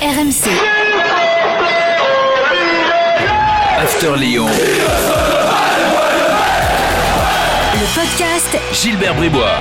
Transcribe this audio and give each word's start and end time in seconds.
RMC. 0.00 0.46
After 3.80 4.14
Lyon. 4.16 4.46
Le 7.74 8.00
podcast 8.00 8.58
Gilbert 8.72 9.16
Bribois. 9.16 9.60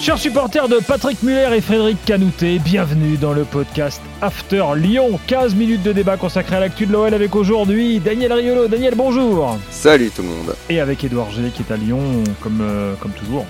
Chers 0.00 0.16
supporters 0.16 0.66
de 0.66 0.78
Patrick 0.78 1.22
Muller 1.22 1.50
et 1.54 1.60
Frédéric 1.60 2.02
Canoutet, 2.06 2.58
bienvenue 2.58 3.18
dans 3.18 3.34
le 3.34 3.44
podcast 3.44 4.00
After 4.22 4.64
Lyon. 4.76 5.20
15 5.26 5.54
minutes 5.54 5.82
de 5.82 5.92
débat 5.92 6.16
consacré 6.16 6.56
à 6.56 6.60
l'actu 6.60 6.86
de 6.86 6.92
l'OL 6.92 7.12
avec 7.12 7.36
aujourd'hui 7.36 8.00
Daniel 8.00 8.32
Riolo. 8.32 8.66
Daniel, 8.66 8.94
bonjour. 8.96 9.58
Salut 9.70 10.10
tout 10.10 10.22
le 10.22 10.28
monde. 10.28 10.54
Et 10.70 10.80
avec 10.80 11.04
Édouard 11.04 11.30
G 11.32 11.42
qui 11.54 11.60
est 11.68 11.70
à 11.70 11.76
Lyon, 11.76 12.00
comme, 12.40 12.62
euh, 12.62 12.94
comme 12.98 13.12
toujours. 13.12 13.44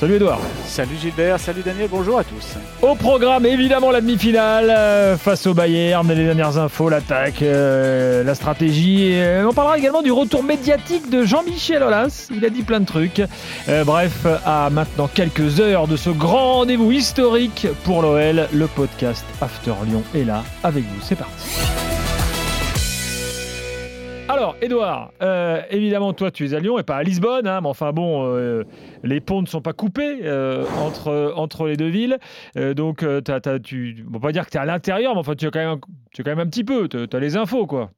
Salut 0.00 0.14
Édouard. 0.14 0.40
Salut 0.64 0.96
Gilbert, 0.98 1.38
salut 1.38 1.60
Daniel, 1.62 1.90
bonjour 1.90 2.18
à 2.18 2.24
tous. 2.24 2.56
Au 2.80 2.94
programme, 2.94 3.44
évidemment, 3.44 3.90
la 3.90 4.00
demi-finale 4.00 4.70
euh, 4.70 5.18
face 5.18 5.46
au 5.46 5.52
Bayern, 5.52 6.08
les 6.08 6.24
dernières 6.24 6.56
infos, 6.56 6.88
l'attaque, 6.88 7.42
euh, 7.42 8.24
la 8.24 8.34
stratégie. 8.34 9.10
Euh, 9.12 9.44
on 9.46 9.52
parlera 9.52 9.76
également 9.76 10.00
du 10.00 10.10
retour 10.10 10.42
médiatique 10.42 11.10
de 11.10 11.24
Jean-Michel 11.24 11.82
Aulas. 11.82 12.28
Il 12.34 12.42
a 12.46 12.48
dit 12.48 12.62
plein 12.62 12.80
de 12.80 12.86
trucs. 12.86 13.20
Bref, 13.84 14.24
à 14.46 14.70
maintenant 14.70 15.06
quelques 15.06 15.60
heures 15.60 15.86
de 15.86 15.98
ce 15.98 16.08
grand 16.08 16.54
rendez-vous 16.54 16.92
historique 16.92 17.66
pour 17.84 18.00
l'OL, 18.00 18.48
le 18.54 18.66
podcast 18.68 19.26
After 19.42 19.74
Lyon 19.84 20.02
est 20.14 20.24
là 20.24 20.44
avec 20.64 20.84
vous. 20.84 21.00
C'est 21.02 21.16
parti. 21.16 21.89
Alors, 24.32 24.54
Edouard, 24.60 25.10
euh, 25.22 25.60
évidemment, 25.70 26.12
toi, 26.12 26.30
tu 26.30 26.46
es 26.46 26.54
à 26.54 26.60
Lyon 26.60 26.78
et 26.78 26.84
pas 26.84 26.96
à 26.96 27.02
Lisbonne, 27.02 27.46
hein, 27.48 27.60
mais 27.60 27.68
enfin 27.68 27.92
bon, 27.92 28.24
euh, 28.26 28.62
les 29.02 29.20
ponts 29.20 29.42
ne 29.42 29.46
sont 29.46 29.60
pas 29.60 29.72
coupés 29.72 30.20
euh, 30.22 30.64
entre, 30.78 31.32
entre 31.36 31.66
les 31.66 31.76
deux 31.76 31.88
villes. 31.88 32.16
Donc, 32.54 33.02
euh, 33.02 33.20
t'as- 33.20 33.40
t'as- 33.40 33.58
tu, 33.58 34.04
on 34.08 34.12
va 34.12 34.20
pas 34.20 34.32
dire 34.32 34.46
que 34.46 34.50
tu 34.50 34.56
es 34.56 34.60
à 34.60 34.64
l'intérieur, 34.64 35.14
mais 35.14 35.20
enfin, 35.20 35.34
tu 35.34 35.46
as 35.46 35.50
quand 35.50 35.58
même, 35.58 35.78
tu 36.14 36.20
as 36.20 36.24
quand 36.24 36.30
même 36.30 36.46
un 36.46 36.50
petit 36.50 36.64
peu, 36.64 36.88
tu 36.88 36.98
as 37.12 37.20
les 37.20 37.36
infos, 37.36 37.66
quoi. 37.66 37.90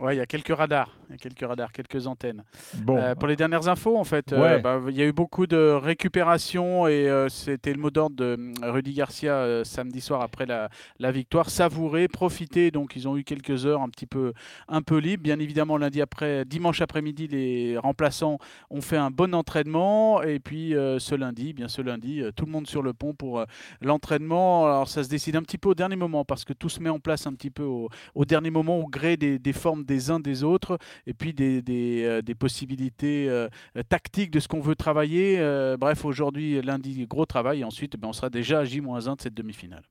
Ouais, 0.00 0.14
il 0.14 0.18
y 0.18 0.20
a 0.22 0.26
quelques 0.26 0.54
radars, 0.54 0.90
il 1.08 1.12
y 1.12 1.14
a 1.14 1.18
quelques 1.18 1.46
radars, 1.46 1.72
quelques 1.72 2.06
antennes. 2.06 2.42
Bon, 2.74 2.96
Euh, 2.96 3.14
pour 3.14 3.28
les 3.28 3.36
dernières 3.36 3.68
infos, 3.68 3.96
en 3.96 4.04
fait, 4.04 4.32
euh, 4.32 4.58
bah, 4.58 4.80
il 4.88 4.96
y 4.96 5.02
a 5.02 5.06
eu 5.06 5.12
beaucoup 5.12 5.46
de 5.46 5.56
récupération 5.70 6.86
et 6.88 7.08
euh, 7.08 7.28
c'était 7.28 7.72
le 7.72 7.78
mot 7.80 7.90
d'ordre 7.90 8.16
de 8.16 8.36
Rudy 8.62 8.92
Garcia 8.94 9.64
samedi 9.64 10.00
soir 10.00 10.20
après 10.22 10.46
la, 10.46 10.68
la 10.98 11.12
victoire. 11.12 11.50
Savourer, 11.50 12.08
profiter. 12.08 12.70
Donc, 12.70 12.96
ils 12.96 13.06
ont 13.08 13.16
eu 13.16 13.24
quelques 13.24 13.66
heures 13.66 13.82
un 13.82 13.88
petit 13.88 14.06
peu, 14.06 14.32
un 14.68 14.82
peu 14.82 14.98
libres. 14.98 15.22
Bien 15.22 15.38
évidemment, 15.38 15.76
lundi 15.76 16.00
après, 16.00 16.44
dimanche 16.44 16.80
après-midi, 16.80 17.28
les 17.28 17.78
remplaçants 17.78 18.38
ont 18.70 18.80
fait 18.80 18.96
un 18.96 19.10
bon 19.10 19.34
entraînement. 19.34 20.22
Et 20.22 20.38
puis, 20.40 20.70
ce 20.72 21.14
lundi, 21.14 21.52
bien 21.52 21.68
ce 21.68 21.82
lundi, 21.82 22.22
tout 22.34 22.46
le 22.46 22.52
monde 22.52 22.66
sur 22.66 22.82
le 22.82 22.92
pont 22.92 23.14
pour 23.14 23.44
l'entraînement. 23.80 24.66
Alors, 24.66 24.88
ça 24.88 25.04
se 25.04 25.08
décide 25.08 25.36
un 25.36 25.42
petit 25.42 25.58
peu 25.58 25.68
au 25.70 25.74
dernier 25.74 25.96
moment 25.96 26.24
parce 26.24 26.44
que 26.44 26.52
tout 26.52 26.68
se 26.68 26.80
met 26.80 26.90
en 26.90 26.98
place 26.98 27.26
un 27.26 27.32
petit 27.34 27.50
peu 27.50 27.62
au, 27.62 27.88
au 28.14 28.24
dernier 28.24 28.50
moment 28.50 28.78
au 28.78 28.86
gré 28.86 29.16
des, 29.16 29.38
des 29.38 29.52
formes 29.52 29.84
des 29.84 30.10
uns 30.10 30.20
des 30.20 30.42
autres 30.42 30.78
et 31.06 31.14
puis 31.14 31.32
des, 31.32 31.62
des, 31.62 32.04
euh, 32.04 32.34
possibilités 32.38 33.28
euh, 33.28 33.48
tactiques 33.88 34.30
de 34.30 34.40
ce 34.40 34.48
qu'on 34.48 34.60
veut 34.60 34.76
travailler. 34.76 35.38
Euh, 35.38 35.76
bref, 35.76 36.04
aujourd'hui, 36.04 36.60
lundi, 36.62 37.06
gros 37.06 37.26
travail 37.26 37.60
et 37.60 37.64
ensuite, 37.64 37.96
ben, 37.96 38.08
on 38.08 38.12
sera 38.12 38.30
déjà 38.30 38.60
à 38.60 38.64
J-1 38.64 39.16
de 39.16 39.20
cette 39.20 39.34
demi-finale. 39.34 39.82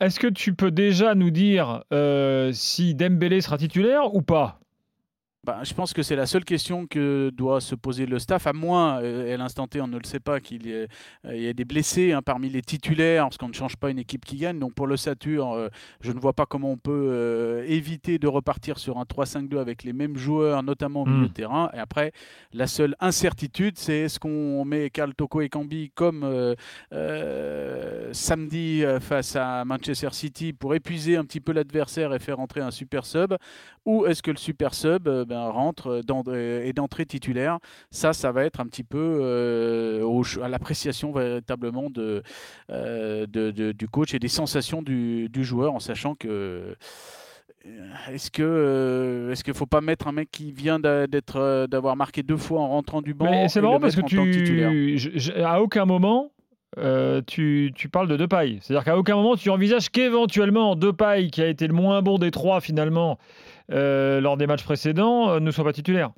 Est-ce 0.00 0.18
que 0.18 0.28
tu 0.28 0.54
peux 0.54 0.70
déjà 0.70 1.14
nous 1.14 1.30
dire 1.30 1.84
si 2.52 2.94
Dembélé 2.94 3.42
sera 3.42 3.58
titulaire 3.58 4.14
ou 4.14 4.22
pas? 4.22 4.60
Ben, 5.44 5.62
je 5.62 5.72
pense 5.72 5.92
que 5.92 6.02
c'est 6.02 6.16
la 6.16 6.26
seule 6.26 6.44
question 6.44 6.86
que 6.86 7.30
doit 7.30 7.60
se 7.60 7.76
poser 7.76 8.06
le 8.06 8.18
staff, 8.18 8.46
à 8.48 8.52
moins, 8.52 9.00
euh, 9.00 9.32
à 9.32 9.36
l'instant 9.36 9.68
T, 9.68 9.80
on 9.80 9.86
ne 9.86 9.96
le 9.96 10.04
sait 10.04 10.18
pas, 10.18 10.40
qu'il 10.40 10.66
y, 10.66 10.72
ait 10.72 10.88
euh, 11.24 11.34
il 11.36 11.40
y 11.42 11.46
ait 11.46 11.54
des 11.54 11.64
blessés 11.64 12.12
hein, 12.12 12.22
parmi 12.22 12.50
les 12.50 12.60
titulaires, 12.60 13.22
parce 13.24 13.38
qu'on 13.38 13.48
ne 13.48 13.54
change 13.54 13.76
pas 13.76 13.88
une 13.90 14.00
équipe 14.00 14.24
qui 14.24 14.36
gagne. 14.36 14.58
Donc 14.58 14.74
pour 14.74 14.88
le 14.88 14.96
Satur, 14.96 15.52
euh, 15.52 15.68
je 16.00 16.10
ne 16.10 16.18
vois 16.18 16.32
pas 16.32 16.44
comment 16.44 16.72
on 16.72 16.76
peut 16.76 17.64
éviter 17.66 18.18
de 18.18 18.26
repartir 18.26 18.78
sur 18.78 18.98
un 18.98 19.04
3-5-2 19.04 19.58
avec 19.58 19.84
les 19.84 19.92
mêmes 19.92 20.16
joueurs, 20.16 20.62
notamment 20.62 21.02
au 21.02 21.06
milieu 21.06 21.18
Mm. 21.26 21.28
de 21.28 21.32
terrain. 21.32 21.70
Et 21.72 21.78
après, 21.78 22.12
la 22.52 22.66
seule 22.66 22.96
incertitude, 23.00 23.78
c'est 23.78 24.00
est-ce 24.00 24.18
qu'on 24.18 24.64
met 24.64 24.90
Karl 24.90 25.14
Toko 25.14 25.40
et 25.40 25.48
Cambi 25.48 25.90
comme 25.94 26.54
samedi 28.12 28.82
face 29.00 29.36
à 29.36 29.64
Manchester 29.64 30.08
City 30.12 30.52
pour 30.52 30.74
épuiser 30.74 31.16
un 31.16 31.24
petit 31.24 31.40
peu 31.40 31.52
l'adversaire 31.52 32.12
et 32.12 32.18
faire 32.18 32.40
entrer 32.40 32.60
un 32.60 32.70
super 32.70 33.06
sub 33.06 33.34
ou 33.88 34.06
est-ce 34.06 34.22
que 34.22 34.30
le 34.30 34.36
super 34.36 34.74
sub 34.74 35.08
euh, 35.08 35.24
ben, 35.24 35.48
rentre 35.48 36.02
dans, 36.06 36.22
euh, 36.28 36.62
et 36.64 36.72
d'entrée 36.72 37.06
titulaire? 37.06 37.58
Ça, 37.90 38.12
ça 38.12 38.30
va 38.32 38.44
être 38.44 38.60
un 38.60 38.66
petit 38.66 38.84
peu 38.84 39.18
euh, 39.22 40.02
au 40.02 40.22
à 40.42 40.48
l'appréciation 40.48 41.10
véritablement 41.12 41.88
de, 41.90 42.22
euh, 42.70 43.26
de- 43.26 43.50
de- 43.50 43.72
du 43.72 43.88
coach 43.88 44.12
et 44.14 44.18
des 44.18 44.28
sensations 44.28 44.82
du, 44.82 45.28
du 45.28 45.42
joueur, 45.44 45.72
en 45.74 45.80
sachant 45.80 46.14
que 46.14 46.28
euh, 46.28 46.74
est-ce 48.12 48.30
que 48.30 48.42
euh, 48.42 49.32
est-ce 49.32 49.42
qu'il 49.44 49.54
faut 49.54 49.66
pas 49.66 49.80
mettre 49.80 50.06
un 50.06 50.12
mec 50.12 50.30
qui 50.30 50.52
vient 50.52 50.78
d'être 50.78 51.36
euh, 51.36 51.66
d'avoir 51.66 51.96
marqué 51.96 52.22
deux 52.22 52.36
fois 52.36 52.60
en 52.60 52.68
rentrant 52.68 53.02
du 53.02 53.14
banc 53.14 53.26
c'est 53.48 53.60
marrant 53.60 53.80
parce 53.80 53.94
que 53.96 54.00
tu, 54.08 54.98
je- 54.98 55.10
je- 55.18 55.32
à 55.42 55.60
aucun 55.60 55.84
moment 55.84 56.30
euh, 56.76 57.22
tu, 57.26 57.72
tu 57.74 57.88
parles 57.88 58.08
de 58.08 58.16
Depay. 58.16 58.58
C'est-à-dire 58.60 58.84
qu'à 58.84 58.98
aucun 58.98 59.16
moment 59.16 59.36
tu 59.36 59.48
envisages 59.50 59.88
qu'éventuellement 59.90 60.76
Depay, 60.76 61.28
qui 61.28 61.42
a 61.42 61.46
été 61.48 61.66
le 61.66 61.72
moins 61.72 62.02
bon 62.02 62.18
des 62.18 62.30
trois 62.30 62.60
finalement 62.60 63.12
euh, 63.12 63.57
lors 63.68 64.36
des 64.36 64.46
matchs 64.46 64.64
précédents, 64.64 65.30
euh, 65.30 65.40
ne 65.40 65.50
soit 65.50 65.64
pas 65.64 65.72
titulaire. 65.72 66.12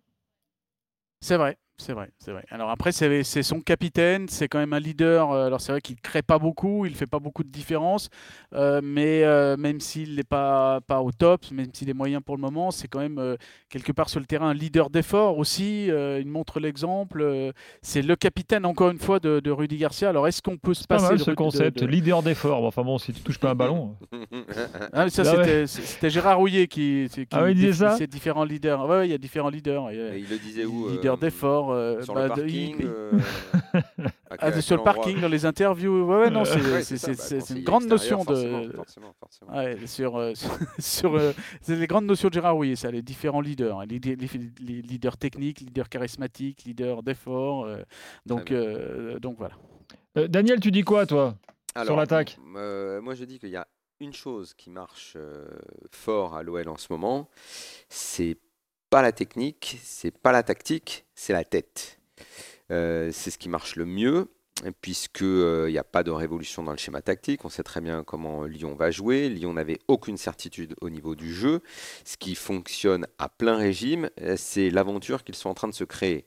C'est 1.21 1.37
vrai, 1.37 1.59
c'est 1.81 1.93
vrai, 1.95 2.11
c'est 2.19 2.31
vrai. 2.33 2.45
Alors 2.51 2.71
après, 2.71 2.93
c'est 2.93 3.25
c'est 3.25 3.43
son 3.43 3.61
capitaine, 3.61 4.27
c'est 4.29 4.47
quand 4.49 4.59
même 4.59 4.73
un 4.73 4.79
leader. 4.79 5.33
euh, 5.33 5.47
Alors 5.47 5.61
c'est 5.61 5.73
vrai 5.73 5.81
qu'il 5.81 5.97
ne 5.97 6.01
crée 6.01 6.23
pas 6.23 6.39
beaucoup, 6.39 6.87
il 6.87 6.93
ne 6.93 6.97
fait 6.97 7.07
pas 7.07 7.19
beaucoup 7.19 7.43
de 7.43 7.49
différence, 7.49 8.09
euh, 8.55 8.81
mais 8.83 9.25
euh, 9.25 9.57
même 9.57 9.81
s'il 9.81 10.15
n'est 10.17 10.23
pas, 10.23 10.81
pas 10.87 11.01
au 11.03 11.11
top, 11.13 11.51
même 11.51 11.69
s'il 11.73 11.89
est 11.91 11.95
moyen 11.95 12.21
pour 12.21 12.37
le 12.37 12.41
moment, 12.43 12.71
c'est 12.71 12.89
quand 12.89 13.01
même 13.01 13.19
euh, 13.19 13.37
quelque 13.69 13.93
part 13.93 14.09
sur 14.09 14.21
le 14.21 14.27
terrain 14.27 14.51
un 14.51 14.55
leader 14.55 14.91
d'effort 14.91 15.39
aussi. 15.39 15.91
euh, 15.91 16.19
il 16.21 16.27
montre 16.29 16.61
l'exemple. 16.61 17.21
euh, 17.23 17.53
c'est 17.83 18.03
le 18.03 18.15
capitaine, 18.17 18.65
encore 18.67 18.91
une 18.91 18.99
fois, 18.99 19.19
de, 19.21 19.41
de 19.41 19.51
Rudy 19.51 19.77
Garcia. 19.79 20.09
Alors 20.11 20.29
est-ce 20.29 20.43
qu'on 20.43 20.57
peut 20.59 20.75
se 20.75 20.87
Pas 20.87 20.97
passer 20.97 21.09
mal 21.09 21.19
de 21.19 21.23
ce 21.25 21.31
de- 21.31 21.35
concept, 21.35 21.81
de- 21.81 21.87
leader 21.87 22.23
d'effort. 22.23 22.65
Enfin 22.65 22.83
bon, 22.83 22.99
si 22.99 23.13
tu 23.13 23.21
touches 23.23 23.39
pas 23.39 23.51
un 23.51 23.55
ballon. 23.55 23.97
Ah, 24.93 25.05
mais 25.05 25.11
ça, 25.11 25.23
ouais. 25.37 25.67
c'était 25.67 26.11
Gérard 26.11 26.39
Rouillet 26.39 26.67
qui, 26.67 27.09
qui 27.13 27.27
Ah 27.33 27.49
il 27.49 27.55
disait 27.55 27.73
ça 27.73 27.85
définissait 27.87 28.07
différents 28.07 28.45
leaders. 28.45 28.87
Ouais, 28.89 29.07
il 29.09 29.11
y 29.11 29.15
a 29.15 29.19
différents 29.19 29.49
leaders. 29.49 29.91
Il 29.93 29.99
y 29.99 30.01
a- 30.03 30.15
Et 30.17 30.19
il 30.19 30.29
le 30.29 30.39
disait 30.39 30.65
où 30.65 30.87
euh, 30.89 30.93
leader 30.93 31.17
d'effort. 31.17 31.70
Euh, 31.71 32.03
Sur 32.03 32.15
bah, 32.15 32.23
le 32.25 32.29
de- 32.31 32.35
parking 32.35 32.77
euh, 32.85 33.19
Ah, 34.39 34.61
sur 34.61 34.77
le 34.77 35.21
dans 35.21 35.29
les 35.29 35.45
interviews. 35.45 36.05
Ouais, 36.05 36.17
ouais, 36.23 36.31
non, 36.31 36.45
c'est 36.45 36.61
Ouais, 36.61 36.83
c'est- 36.83 36.97
ça, 36.97 37.15
c'est- 37.15 37.39
bah, 37.39 37.45
une 37.59 37.65
grande 37.65 37.87
notion 37.87 38.23
forcément, 38.25 38.61
de. 38.65 38.73
forcément, 38.73 39.13
forcément. 39.19 39.57
Ouais, 39.57 39.87
sur, 39.87 40.17
euh, 40.17 40.33
sur, 40.79 41.15
euh, 41.17 41.33
c'est 41.61 41.77
les 41.77 41.87
grandes 41.87 42.07
notions 42.07 42.29
de 42.29 42.35
Gérard 42.35 42.55
Rouillet, 42.55 42.77
ça, 42.77 42.91
les 42.91 43.03
différents 43.03 43.41
leaders, 43.41 43.81
hein, 43.81 43.85
les, 43.89 43.99
les- 43.99 44.17
les 44.17 44.83
leaders 44.83 45.17
techniques, 45.17 45.61
leaders 45.61 45.89
charismatiques, 45.89 46.63
leaders 46.65 47.03
d'effort. 47.03 47.65
euh, 47.65 47.79
donc, 48.27 48.51
euh, 48.53 49.19
donc 49.19 49.37
voilà. 49.39 49.55
Euh, 50.17 50.29
Daniel, 50.29 50.61
tu 50.61 50.71
dis 50.71 50.83
quoi 50.83 51.07
toi 51.07 51.35
Alors, 51.75 51.97
l'attaque? 51.97 52.39
euh, 52.57 53.01
Moi, 53.01 53.15
je 53.15 53.25
dis 53.25 53.39
qu'il 53.39 53.51
y 53.51 53.57
a 53.57 53.67
une 54.01 54.13
chose 54.13 54.55
qui 54.55 54.71
marche 54.71 55.15
euh, 55.17 55.47
fort 55.93 56.35
à 56.35 56.43
l'OL 56.43 56.69
en 56.69 56.77
ce 56.77 56.87
moment, 56.91 57.29
c'est 57.89 58.39
pas 58.91 59.03
la 59.03 59.13
technique, 59.13 59.79
c'est 59.83 60.11
pas 60.11 60.33
la 60.33 60.43
tactique, 60.43 61.07
c'est 61.15 61.33
la 61.33 61.45
tête. 61.45 62.01
Euh, 62.71 63.11
c'est 63.13 63.31
ce 63.31 63.39
qui 63.39 63.49
marche 63.49 63.77
le 63.77 63.85
mieux, 63.85 64.29
puisque 64.81 65.23
euh, 65.23 65.67
il 65.69 65.73
n'y 65.73 65.79
a 65.79 65.85
pas 65.85 66.03
de 66.03 66.11
révolution 66.11 66.63
dans 66.63 66.73
le 66.73 66.79
schéma 66.79 67.03
tactique. 67.03 67.45
On 67.45 67.49
sait 67.49 67.63
très 67.63 67.81
bien 67.81 68.03
comment 68.05 68.45
Lyon 68.45 68.75
va 68.75 68.91
jouer. 68.91 69.29
Lyon 69.29 69.55
n'avait 69.55 69.79
aucune 69.89 70.17
certitude 70.17 70.75
au 70.81 70.91
niveau 70.91 71.15
du 71.15 71.33
jeu. 71.33 71.61
Ce 72.05 72.17
qui 72.17 72.35
fonctionne 72.35 73.07
à 73.19 73.29
plein 73.29 73.57
régime, 73.57 74.11
euh, 74.21 74.35
c'est 74.37 74.71
l'aventure 74.71 75.25
qu'ils 75.25 75.35
sont 75.35 75.49
en 75.49 75.55
train 75.55 75.69
de 75.69 75.75
se 75.75 75.85
créer. 75.85 76.27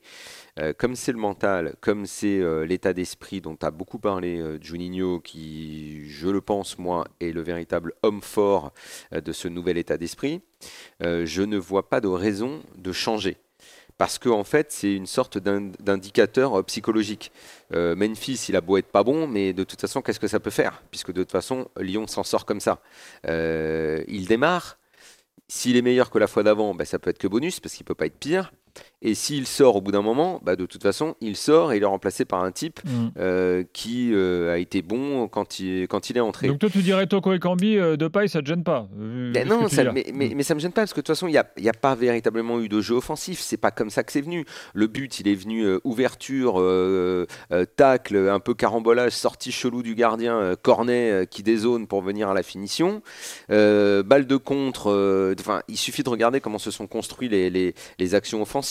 Euh, 0.60 0.72
comme 0.72 0.94
c'est 0.94 1.12
le 1.12 1.18
mental, 1.18 1.74
comme 1.80 2.06
c'est 2.06 2.38
euh, 2.38 2.64
l'état 2.64 2.92
d'esprit 2.92 3.40
dont 3.40 3.56
a 3.62 3.70
beaucoup 3.70 3.98
parlé 3.98 4.38
euh, 4.38 4.58
Juninho, 4.60 5.20
qui, 5.20 6.08
je 6.08 6.28
le 6.28 6.40
pense, 6.40 6.78
moi, 6.78 7.06
est 7.20 7.32
le 7.32 7.42
véritable 7.42 7.94
homme 8.02 8.22
fort 8.22 8.72
euh, 9.12 9.20
de 9.20 9.32
ce 9.32 9.48
nouvel 9.48 9.78
état 9.78 9.96
d'esprit, 9.96 10.42
euh, 11.02 11.26
je 11.26 11.42
ne 11.42 11.58
vois 11.58 11.88
pas 11.88 12.00
de 12.00 12.08
raison 12.08 12.62
de 12.76 12.92
changer. 12.92 13.36
Parce 13.96 14.18
qu'en 14.18 14.40
en 14.40 14.44
fait, 14.44 14.72
c'est 14.72 14.92
une 14.92 15.06
sorte 15.06 15.38
d'in- 15.38 15.70
d'indicateur 15.80 16.58
euh, 16.58 16.62
psychologique. 16.64 17.30
Euh, 17.72 17.94
Memphis, 17.94 18.46
il 18.48 18.56
a 18.56 18.60
beau 18.60 18.76
être 18.76 18.88
pas 18.90 19.04
bon, 19.04 19.28
mais 19.28 19.52
de 19.52 19.62
toute 19.64 19.80
façon, 19.80 20.02
qu'est-ce 20.02 20.18
que 20.20 20.26
ça 20.28 20.40
peut 20.40 20.50
faire? 20.50 20.82
Puisque 20.90 21.12
de 21.12 21.22
toute 21.22 21.30
façon, 21.32 21.68
Lyon 21.78 22.06
s'en 22.08 22.24
sort 22.24 22.44
comme 22.44 22.60
ça. 22.60 22.80
Euh, 23.28 24.02
il 24.08 24.26
démarre. 24.26 24.78
S'il 25.46 25.76
est 25.76 25.82
meilleur 25.82 26.10
que 26.10 26.18
la 26.18 26.26
fois 26.26 26.42
d'avant, 26.42 26.74
ben, 26.74 26.84
ça 26.84 26.98
peut 26.98 27.10
être 27.10 27.18
que 27.18 27.28
bonus, 27.28 27.60
parce 27.60 27.74
qu'il 27.74 27.84
peut 27.84 27.94
pas 27.94 28.06
être 28.06 28.18
pire. 28.18 28.52
Et 29.02 29.14
s'il 29.14 29.46
sort 29.46 29.76
au 29.76 29.80
bout 29.82 29.92
d'un 29.92 30.00
moment, 30.02 30.40
bah, 30.42 30.56
de 30.56 30.64
toute 30.66 30.82
façon, 30.82 31.14
il 31.20 31.36
sort 31.36 31.72
et 31.72 31.76
il 31.76 31.82
est 31.82 31.86
remplacé 31.86 32.24
par 32.24 32.42
un 32.42 32.50
type 32.52 32.80
Mm. 32.84 33.08
euh, 33.18 33.62
qui 33.72 34.10
euh, 34.14 34.52
a 34.54 34.58
été 34.58 34.80
bon 34.82 35.28
quand 35.28 35.60
il, 35.60 35.86
quand 35.88 36.08
il 36.10 36.16
est 36.16 36.20
entré. 36.20 36.48
Donc 36.48 36.58
toi, 36.58 36.70
tu 36.70 36.78
dirais 36.82 37.06
Toko 37.06 37.32
et 37.34 37.38
Cambi, 37.38 37.76
euh, 37.76 37.96
de 37.96 38.08
paille, 38.08 38.28
ça 38.28 38.40
te 38.40 38.46
gêne 38.46 38.64
pas 38.64 38.88
vu- 38.98 39.30
Ben 39.32 39.46
non, 39.46 39.68
ça, 39.68 39.84
mais, 39.92 40.06
mais, 40.14 40.32
mais 40.34 40.42
ça 40.42 40.54
me 40.54 40.60
gêne 40.60 40.72
pas 40.72 40.80
parce 40.82 40.92
que 40.92 41.00
de 41.00 41.02
toute 41.02 41.08
façon, 41.14 41.28
il 41.28 41.32
n'y 41.32 41.36
a, 41.38 41.70
a 41.70 41.72
pas 41.72 41.94
véritablement 41.94 42.60
eu 42.60 42.68
de 42.68 42.80
jeu 42.80 42.94
offensif. 42.94 43.40
C'est 43.40 43.56
pas 43.58 43.70
comme 43.70 43.90
ça 43.90 44.02
que 44.04 44.10
c'est 44.12 44.20
venu. 44.22 44.44
Le 44.72 44.86
but, 44.86 45.20
il 45.20 45.28
est 45.28 45.34
venu 45.34 45.64
euh, 45.64 45.80
ouverture, 45.84 46.54
euh, 46.58 47.26
euh, 47.52 47.64
tacle, 47.76 48.16
un 48.16 48.40
peu 48.40 48.54
carambolage, 48.54 49.12
sortie 49.12 49.52
chelou 49.52 49.82
du 49.82 49.94
gardien, 49.94 50.36
euh, 50.38 50.56
cornet 50.60 51.10
euh, 51.10 51.24
qui 51.26 51.42
dézone 51.42 51.86
pour 51.86 52.00
venir 52.02 52.28
à 52.30 52.34
la 52.34 52.42
finition, 52.42 53.02
euh, 53.50 54.02
balle 54.02 54.26
de 54.26 54.36
contre. 54.36 54.90
euh, 54.90 55.34
Enfin, 55.38 55.60
il 55.68 55.76
suffit 55.76 56.02
de 56.02 56.08
regarder 56.08 56.40
comment 56.40 56.58
se 56.58 56.70
sont 56.70 56.86
construits 56.86 57.28
les, 57.28 57.50
les, 57.50 57.74
les 57.98 58.14
actions 58.14 58.40
offensives. 58.40 58.63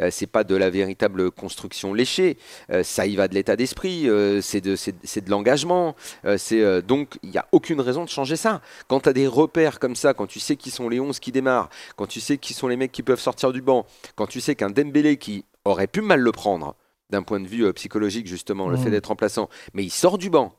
Euh, 0.00 0.08
c'est 0.10 0.26
pas 0.26 0.44
de 0.44 0.54
la 0.54 0.70
véritable 0.70 1.30
construction 1.30 1.94
léchée. 1.94 2.36
Euh, 2.70 2.82
ça 2.82 3.06
y 3.06 3.16
va 3.16 3.28
de 3.28 3.34
l'état 3.34 3.56
d'esprit. 3.56 4.08
euh, 4.08 4.40
c'est 4.40 4.60
de, 4.60 5.30
l'engagement. 5.30 5.94
c'est 6.36 6.82
donc 6.82 7.18
il 7.22 7.30
n'y 7.30 7.38
a 7.38 7.46
aucune 7.52 7.80
raison 7.80 8.04
de 8.04 8.08
changer 8.08 8.36
ça. 8.36 8.60
Quand 8.88 9.00
tu 9.00 9.08
as 9.08 9.12
des 9.12 9.26
repères 9.26 9.78
comme 9.78 9.96
ça, 9.96 10.14
quand 10.14 10.26
tu 10.26 10.40
sais 10.40 10.56
qui 10.56 10.70
sont 10.70 10.88
les 10.88 11.00
11 11.00 11.20
qui 11.20 11.32
démarrent, 11.32 11.68
quand 11.96 12.06
tu 12.06 12.20
sais 12.20 12.38
qui 12.38 12.54
sont 12.54 12.68
les 12.68 12.76
mecs 12.76 12.92
qui 12.92 13.02
peuvent 13.02 13.20
sortir 13.20 13.52
du 13.52 13.62
banc, 13.62 13.86
quand 14.16 14.26
tu 14.26 14.40
sais 14.40 14.54
qu'un 14.54 14.70
Dembélé 14.70 15.16
qui 15.16 15.44
aurait 15.64 15.86
pu 15.86 16.00
mal 16.00 16.20
le 16.20 16.32
prendre 16.32 16.74
d'un 17.10 17.22
point 17.22 17.40
de 17.40 17.46
vue 17.46 17.72
psychologique 17.74 18.26
justement, 18.26 18.68
le 18.68 18.76
fait 18.76 18.90
d'être 18.90 19.06
remplaçant, 19.06 19.48
mais 19.74 19.84
il 19.84 19.90
sort 19.90 20.18
du 20.18 20.30
banc, 20.30 20.54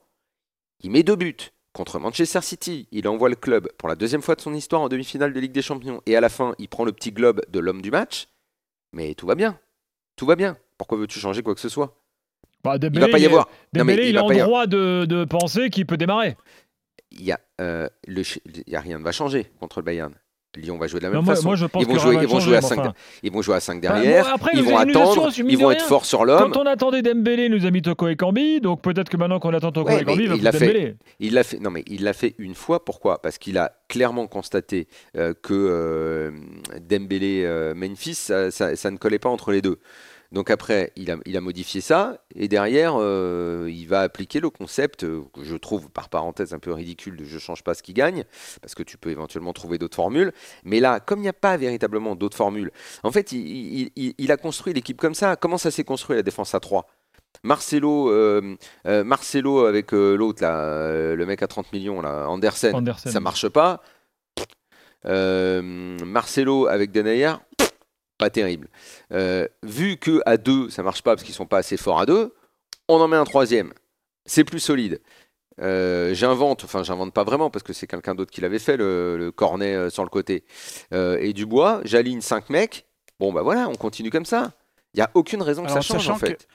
il 0.82 0.92
met 0.92 1.04
deux 1.04 1.16
buts 1.16 1.52
contre 1.74 2.00
Manchester 2.00 2.42
City, 2.42 2.88
il 2.92 3.08
envoie 3.08 3.30
le 3.30 3.36
club 3.36 3.72
pour 3.78 3.88
la 3.88 3.96
deuxième 3.96 4.22
fois 4.22 4.36
de 4.36 4.42
son 4.42 4.54
histoire 4.54 4.82
en 4.82 4.90
demi-finale 4.90 5.34
de 5.34 5.40
Ligue 5.40 5.54
des 5.54 5.62
Champions, 5.62 6.02
et 6.06 6.16
à 6.16 6.22
la 6.22 6.30
fin 6.30 6.54
il 6.60 6.68
prend 6.68 6.84
le 6.84 6.92
petit 6.92 7.12
globe 7.12 7.42
de 7.50 7.60
l'homme 7.60 7.82
du 7.82 7.92
match, 7.92 8.28
mais 8.94 9.14
tout 9.16 9.28
va 9.28 9.36
bien, 9.36 9.60
tout 10.16 10.26
va 10.26 10.36
bien. 10.36 10.58
Pourquoi 10.78 10.98
veux-tu 10.98 11.20
changer 11.20 11.44
quoi 11.44 11.54
que 11.56 11.62
ce 11.62 11.70
soit? 11.70 11.98
Bah, 12.64 12.76
Il 12.82 13.00
va 13.00 13.08
pas 13.08 13.20
y 13.20 13.26
avoir. 13.26 13.50
Dembélé, 13.74 14.10
il 14.10 14.16
y 14.36 14.40
avoir- 14.42 14.48
droit 14.48 14.68
de, 14.68 15.06
de 15.06 15.26
penser 15.26 15.70
qu'il 15.70 15.86
peut 15.86 15.98
démarrer. 15.98 16.38
Il 17.12 17.24
y 17.24 17.32
a, 17.32 17.40
euh, 17.60 17.90
le, 18.08 18.22
il 18.46 18.64
y 18.68 18.76
a 18.76 18.80
rien 18.82 18.98
ne 19.00 19.04
va 19.04 19.12
changer 19.12 19.52
contre 19.60 19.80
le 19.80 19.84
Bayern. 19.86 20.14
Lyon 20.58 20.78
va 20.78 20.88
jouer 20.88 21.00
de 21.00 21.06
la 21.06 21.10
même 21.12 21.20
Non, 21.20 21.24
moi, 21.24 21.36
façon. 21.36 21.48
moi, 21.48 21.56
je 21.56 21.66
pense 21.66 21.82
ils 21.82 21.88
vont 21.88 21.98
jouer, 21.98 22.18
ils 22.22 22.28
vont 22.28 22.38
à 22.40 22.46
mais 22.50 22.62
5 22.62 22.80
enfin. 22.80 22.94
ils 23.24 23.32
vont 23.32 23.42
jouer 23.42 23.56
à 23.56 23.60
5 23.62 23.80
derrière, 23.80 24.28
après, 24.34 24.52
ils 24.54 24.62
vont 24.64 24.78
attendre, 24.78 25.32
ils 25.38 25.58
vont 25.58 25.72
être 25.72 25.86
forts 25.86 26.06
sur 26.06 26.26
l'homme. 26.26 26.52
Quand 26.52 26.62
on 26.62 26.66
attendait 26.66 27.02
Dembélé, 27.02 27.46
il 27.46 27.52
nous 27.54 27.66
a 27.66 27.72
mis 27.72 27.82
Toko 27.82 28.10
et 28.10 28.18
Cambi, 28.18 28.60
donc 28.60 28.82
peut-être 28.82 29.08
que 29.10 29.16
maintenant 29.16 29.40
qu'on 29.40 29.54
attend 29.54 29.72
Toko 29.72 29.90
Ouais, 29.90 30.02
et 30.02 30.04
Cambi, 30.04 30.24
il 30.24 30.42
va. 30.44 30.52
Dembélé. 30.52 30.96
Il 31.22 31.34
l'a 31.36 31.44
fait. 31.44 31.60
Non, 31.60 31.72
mais 31.72 31.86
il 31.88 32.04
l'a 32.04 32.12
fait 32.12 32.36
une 32.38 32.54
fois. 32.56 32.84
Pourquoi? 32.84 33.22
Parce 33.22 33.38
qu'il 33.38 33.58
a 33.58 33.72
clairement 33.88 34.28
constaté 34.28 34.88
euh, 35.16 35.34
que 35.42 35.54
euh, 35.54 36.32
Dembélé, 36.82 37.44
euh, 37.46 37.74
Memphis, 37.74 38.16
ça, 38.16 38.52
ça- 38.52 38.76
ça 38.76 38.92
ne 38.92 38.98
collait 38.98 39.20
pas 39.20 39.30
entre 39.30 39.52
les 39.54 39.62
deux. 39.62 39.80
Donc 40.32 40.50
après, 40.50 40.94
il 40.96 41.12
a, 41.12 41.18
il 41.26 41.36
a 41.36 41.42
modifié 41.42 41.82
ça 41.82 42.22
et 42.36 42.48
derrière, 42.48 42.94
euh, 42.98 43.68
il 43.70 43.86
va 43.86 44.00
appliquer 44.02 44.40
le 44.40 44.50
concept 44.50 45.04
euh, 45.04 45.24
que 45.34 45.44
je 45.44 45.56
trouve 45.58 45.90
par 45.90 46.08
parenthèse 46.08 46.54
un 46.54 46.60
peu 46.60 46.72
ridicule 46.72 47.18
de 47.18 47.26
je 47.26 47.38
change 47.38 47.64
pas 47.64 47.74
ce 47.74 47.84
qui 47.84 47.94
gagne 47.94 48.24
parce 48.62 48.74
que 48.74 48.84
tu 48.84 48.98
peux 48.98 49.10
éventuellement 49.10 49.52
trouver 49.52 49.78
d'autres 49.78 49.98
formules. 49.98 50.32
Mais 50.64 50.80
là, 50.80 51.02
comme 51.02 51.20
il 51.20 51.24
n'y 51.24 51.28
a 51.28 51.34
pas 51.34 51.58
véritablement 51.58 52.16
d'autres 52.16 52.38
formules, 52.38 52.72
en 53.04 53.12
fait, 53.12 53.34
il, 53.34 53.40
il- 53.46 53.92
il- 53.98 54.14
il 54.18 54.32
a 54.32 54.38
construit 54.38 54.74
l'équipe 54.74 54.98
comme 55.02 55.16
ça. 55.16 55.36
Comment 55.36 55.58
ça 55.58 55.70
s'est 55.70 55.84
construit 55.84 56.16
la 56.16 56.24
défense 56.24 56.56
à 56.56 56.60
3 56.62 56.88
Marcelo, 57.44 58.10
euh, 58.12 58.56
euh, 58.88 59.04
Marcelo 59.04 59.66
avec 59.66 59.94
euh, 59.94 60.16
l'autre 60.16 60.42
là, 60.44 61.14
le 61.16 61.26
mec 61.26 61.42
à 61.42 61.48
30 61.48 61.72
millions 61.74 62.02
là, 62.02 62.28
Andersen, 62.30 62.76
Andersen. 62.76 63.12
ça 63.12 63.20
marche 63.20 63.48
pas. 63.50 63.82
Marcelo 66.04 66.68
avec 66.68 66.92
Denayer, 66.92 67.34
pas 68.22 68.30
terrible. 68.30 68.70
Euh, 69.12 69.48
vu 69.64 69.98
que 69.98 70.22
à 70.28 70.38
deux 70.38 70.70
ça 70.70 70.84
marche 70.84 71.02
pas 71.02 71.16
parce 71.16 71.24
qu'ils 71.24 71.34
sont 71.34 71.48
pas 71.48 71.58
assez 71.58 71.76
forts 71.76 72.00
à 72.00 72.06
deux, 72.06 72.34
on 72.88 73.02
en 73.02 73.08
met 73.08 73.18
un 73.18 73.26
troisième. 73.26 73.74
C'est 74.26 74.44
plus 74.44 74.60
solide. 74.60 75.02
Euh, 75.60 76.14
j'invente, 76.14 76.64
enfin 76.64 76.84
j'invente 76.84 77.14
pas 77.14 77.24
vraiment 77.24 77.50
parce 77.50 77.64
que 77.64 77.74
c'est 77.74 77.88
quelqu'un 77.88 78.14
d'autre 78.14 78.32
qui 78.32 78.42
l'avait 78.42 78.60
fait, 78.60 78.78
le, 78.78 79.18
le 79.18 79.32
cornet 79.32 79.74
euh, 79.74 79.90
sur 79.90 80.04
le 80.04 80.10
côté. 80.10 80.44
Euh, 80.94 81.18
et 81.20 81.34
Dubois, 81.34 81.82
j'aligne 81.84 82.22
cinq 82.22 82.50
mecs. 82.52 82.86
Bon 83.20 83.34
bah 83.34 83.42
voilà, 83.42 83.68
on 83.68 83.76
continue 83.76 84.12
comme 84.12 84.26
ça. 84.26 84.54
Il 84.94 85.00
y 85.00 85.04
a 85.04 85.10
aucune 85.16 85.42
raison 85.42 85.64
que 85.64 85.72
Alors, 85.72 85.84
ça 85.84 85.94
change 85.94 86.10
en 86.10 86.18
fait. 86.18 86.48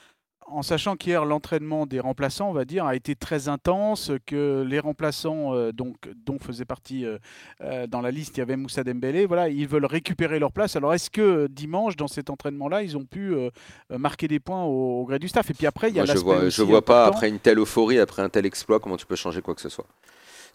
En 0.49 0.63
sachant 0.63 0.95
qu'hier, 0.95 1.25
l'entraînement 1.25 1.87
des 1.87 1.99
remplaçants, 1.99 2.49
on 2.49 2.53
va 2.53 2.65
dire, 2.65 2.85
a 2.85 2.95
été 2.95 3.17
très 3.17 3.49
intense, 3.49 4.13
que 4.27 4.65
les 4.67 4.79
remplaçants, 4.79 5.55
euh, 5.55 5.73
donc, 5.73 5.97
dont 6.25 6.39
faisait 6.39 6.65
partie 6.65 7.05
euh, 7.05 7.19
euh, 7.63 7.87
dans 7.89 8.01
la 8.01 8.13
liste, 8.13 8.37
il 8.37 8.41
y 8.41 8.43
avait 8.43 8.57
Moussa 8.57 8.85
Dembélé, 8.85 9.27
voilà, 9.27 9.49
ils 9.49 9.67
veulent 9.67 9.87
récupérer 9.87 10.39
leur 10.39 10.53
place. 10.53 10.77
Alors, 10.77 10.95
est-ce 10.95 11.11
que 11.11 11.49
dimanche, 11.49 11.97
dans 11.97 12.07
cet 12.07 12.31
entraînement-là, 12.31 12.83
ils 12.83 12.97
ont 12.97 13.05
pu 13.05 13.35
euh, 13.35 13.51
marquer 13.91 14.29
des 14.29 14.39
points 14.39 14.63
au, 14.63 15.01
au 15.01 15.05
gré 15.05 15.19
du 15.19 15.27
staff? 15.27 15.51
Et 15.51 15.55
puis 15.55 15.67
après, 15.67 15.91
il 15.91 15.97
y 15.97 16.01
a 16.01 16.05
Moi, 16.05 16.15
je 16.15 16.21
vois, 16.21 16.49
je 16.49 16.63
vois 16.63 16.85
pas 16.85 17.07
après 17.07 17.29
une 17.29 17.41
telle 17.41 17.59
euphorie, 17.59 17.99
après 17.99 18.23
un 18.23 18.29
tel 18.29 18.47
exploit, 18.47 18.79
comment 18.79 18.97
tu 18.97 19.07
peux 19.07 19.17
changer 19.17 19.43
quoi 19.43 19.55
que 19.55 19.61
ce 19.61 19.69
soit. 19.69 19.87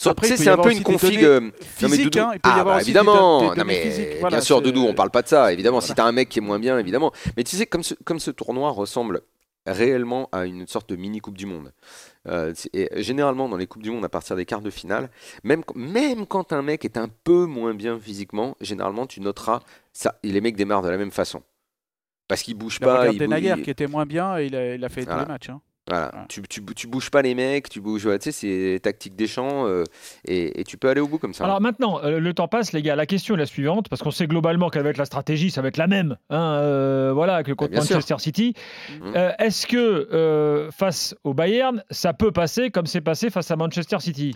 Après, 0.06 0.30
tu 0.30 0.38
c'est 0.38 0.50
un 0.50 0.58
peu 0.58 0.72
une 0.72 0.84
config. 0.84 1.22
données 1.22 1.52
non, 1.52 1.52
mais 1.84 1.90
Physique, 1.90 2.18
hein, 2.18 2.32
il 2.34 2.40
peut 2.40 2.50
y 2.50 2.54
ah, 2.54 2.60
avoir 2.60 2.76
bah, 2.78 2.82
des 2.82 2.86
évidemment. 2.90 3.52
des 3.52 3.58
non, 3.60 3.66
mais 3.66 4.20
bien 4.30 4.42
sûr, 4.42 4.62
Doudou, 4.62 4.86
on 4.88 4.94
parle 4.94 5.12
pas 5.12 5.22
de 5.22 5.28
ça. 5.28 5.54
Évidemment, 5.54 5.80
si 5.82 5.88
Voilà. 5.88 5.96
t'as 5.96 6.06
un 6.06 6.12
mec 6.12 6.30
qui 6.30 6.40
est 6.40 6.42
moins 6.42 6.60
bien, 6.60 6.80
évidemment. 6.80 7.12
Mais 7.38 7.44
tu 7.44 7.56
sais, 7.56 7.66
comme 7.66 7.84
ce, 7.84 7.94
comme 8.04 8.20
ce 8.20 8.32
tournoi 8.32 8.72
ressemble 8.72 9.22
réellement 9.66 10.28
à 10.32 10.46
une 10.46 10.66
sorte 10.68 10.90
de 10.90 10.96
mini 10.96 11.20
Coupe 11.20 11.38
du 11.38 11.46
Monde. 11.46 11.72
Euh, 12.28 12.54
et 12.74 13.04
généralement, 13.04 13.48
dans 13.50 13.58
les 13.58 13.68
Coupes 13.68 13.84
du 13.84 13.92
Monde, 13.92 14.04
à 14.06 14.10
partir 14.10 14.36
des 14.36 14.46
quarts 14.46 14.62
de 14.62 14.70
finale, 14.70 15.10
même, 15.44 15.64
même 15.76 16.26
quand 16.26 16.54
un 16.54 16.62
mec 16.62 16.86
est 16.86 16.98
un 16.98 17.08
peu 17.24 17.46
moins 17.46 17.74
bien 17.74 18.00
physiquement, 18.00 18.56
généralement, 18.62 19.06
tu 19.08 19.22
noteras 19.22 19.62
ça. 19.94 20.16
Les 20.24 20.42
mecs 20.42 20.56
démarrent 20.56 20.82
de 20.82 20.90
la 20.90 20.98
même 20.98 21.12
façon. 21.12 21.44
Parce 22.28 22.44
qu'ils 22.44 22.56
bougent 22.56 22.78
Il 22.82 22.86
pas. 22.86 23.08
ils 23.08 23.18
bou- 23.18 23.26
Denayer, 23.26 23.56
ils- 23.58 23.64
qui 23.64 23.70
était 23.70 23.88
moins 23.88 24.06
bien, 24.06 24.38
et 24.40 24.46
il 24.46 24.56
a, 24.56 24.76
il 24.76 24.84
a 24.86 24.90
fait 24.90 25.02
Voilà. 25.02 25.22
tous 25.24 25.28
les 25.28 25.34
matchs. 25.34 25.50
hein. 25.50 25.62
Voilà, 25.90 26.12
tu, 26.30 26.44
tu, 26.44 26.64
tu 26.76 26.88
bouges 26.88 27.10
pas 27.10 27.24
les 27.24 27.34
mecs, 27.34 27.68
tu 27.68 27.82
bouges, 27.82 28.04
tu 28.04 28.20
sais, 28.22 28.32
c'est 28.32 28.80
tactique 28.82 29.16
des 29.16 29.26
champs 29.28 29.66
euh, 29.68 29.84
et, 30.26 30.62
et 30.62 30.64
tu 30.64 30.78
peux 30.78 30.88
aller 30.90 31.02
au 31.02 31.08
bout 31.08 31.18
comme 31.18 31.34
ça. 31.34 31.44
Alors 31.44 31.60
maintenant, 31.60 32.00
euh, 32.04 32.20
le 32.20 32.34
temps 32.36 32.48
passe, 32.48 32.72
les 32.72 32.84
gars. 32.84 32.96
La 32.96 33.08
question 33.08 33.34
est 33.34 33.40
la 33.40 33.48
suivante, 33.48 33.90
parce 33.90 34.04
qu'on 34.04 34.12
sait 34.12 34.28
globalement 34.28 34.70
quelle 34.70 34.84
va 34.84 34.92
être 34.92 34.98
la 34.98 35.06
stratégie, 35.06 35.50
ça 35.50 35.64
va 35.64 35.70
être 35.70 35.78
la 35.78 35.88
même, 35.88 36.18
hein, 36.30 36.54
euh, 36.62 37.12
voilà, 37.14 37.42
que 37.44 37.52
contre 37.52 37.72
bien 37.72 37.82
sûr. 37.82 37.96
Manchester 37.96 38.16
City. 38.20 38.54
Euh, 39.16 39.32
Est-ce 39.40 39.66
que 39.66 40.70
face 40.72 41.16
au 41.24 41.34
Bayern, 41.34 41.84
ça 41.90 42.14
peut 42.14 42.32
passer 42.32 42.70
comme 42.70 42.86
c'est 42.86 43.02
passé 43.02 43.32
face 43.32 43.50
à 43.50 43.56
Manchester 43.56 44.00
City? 44.00 44.36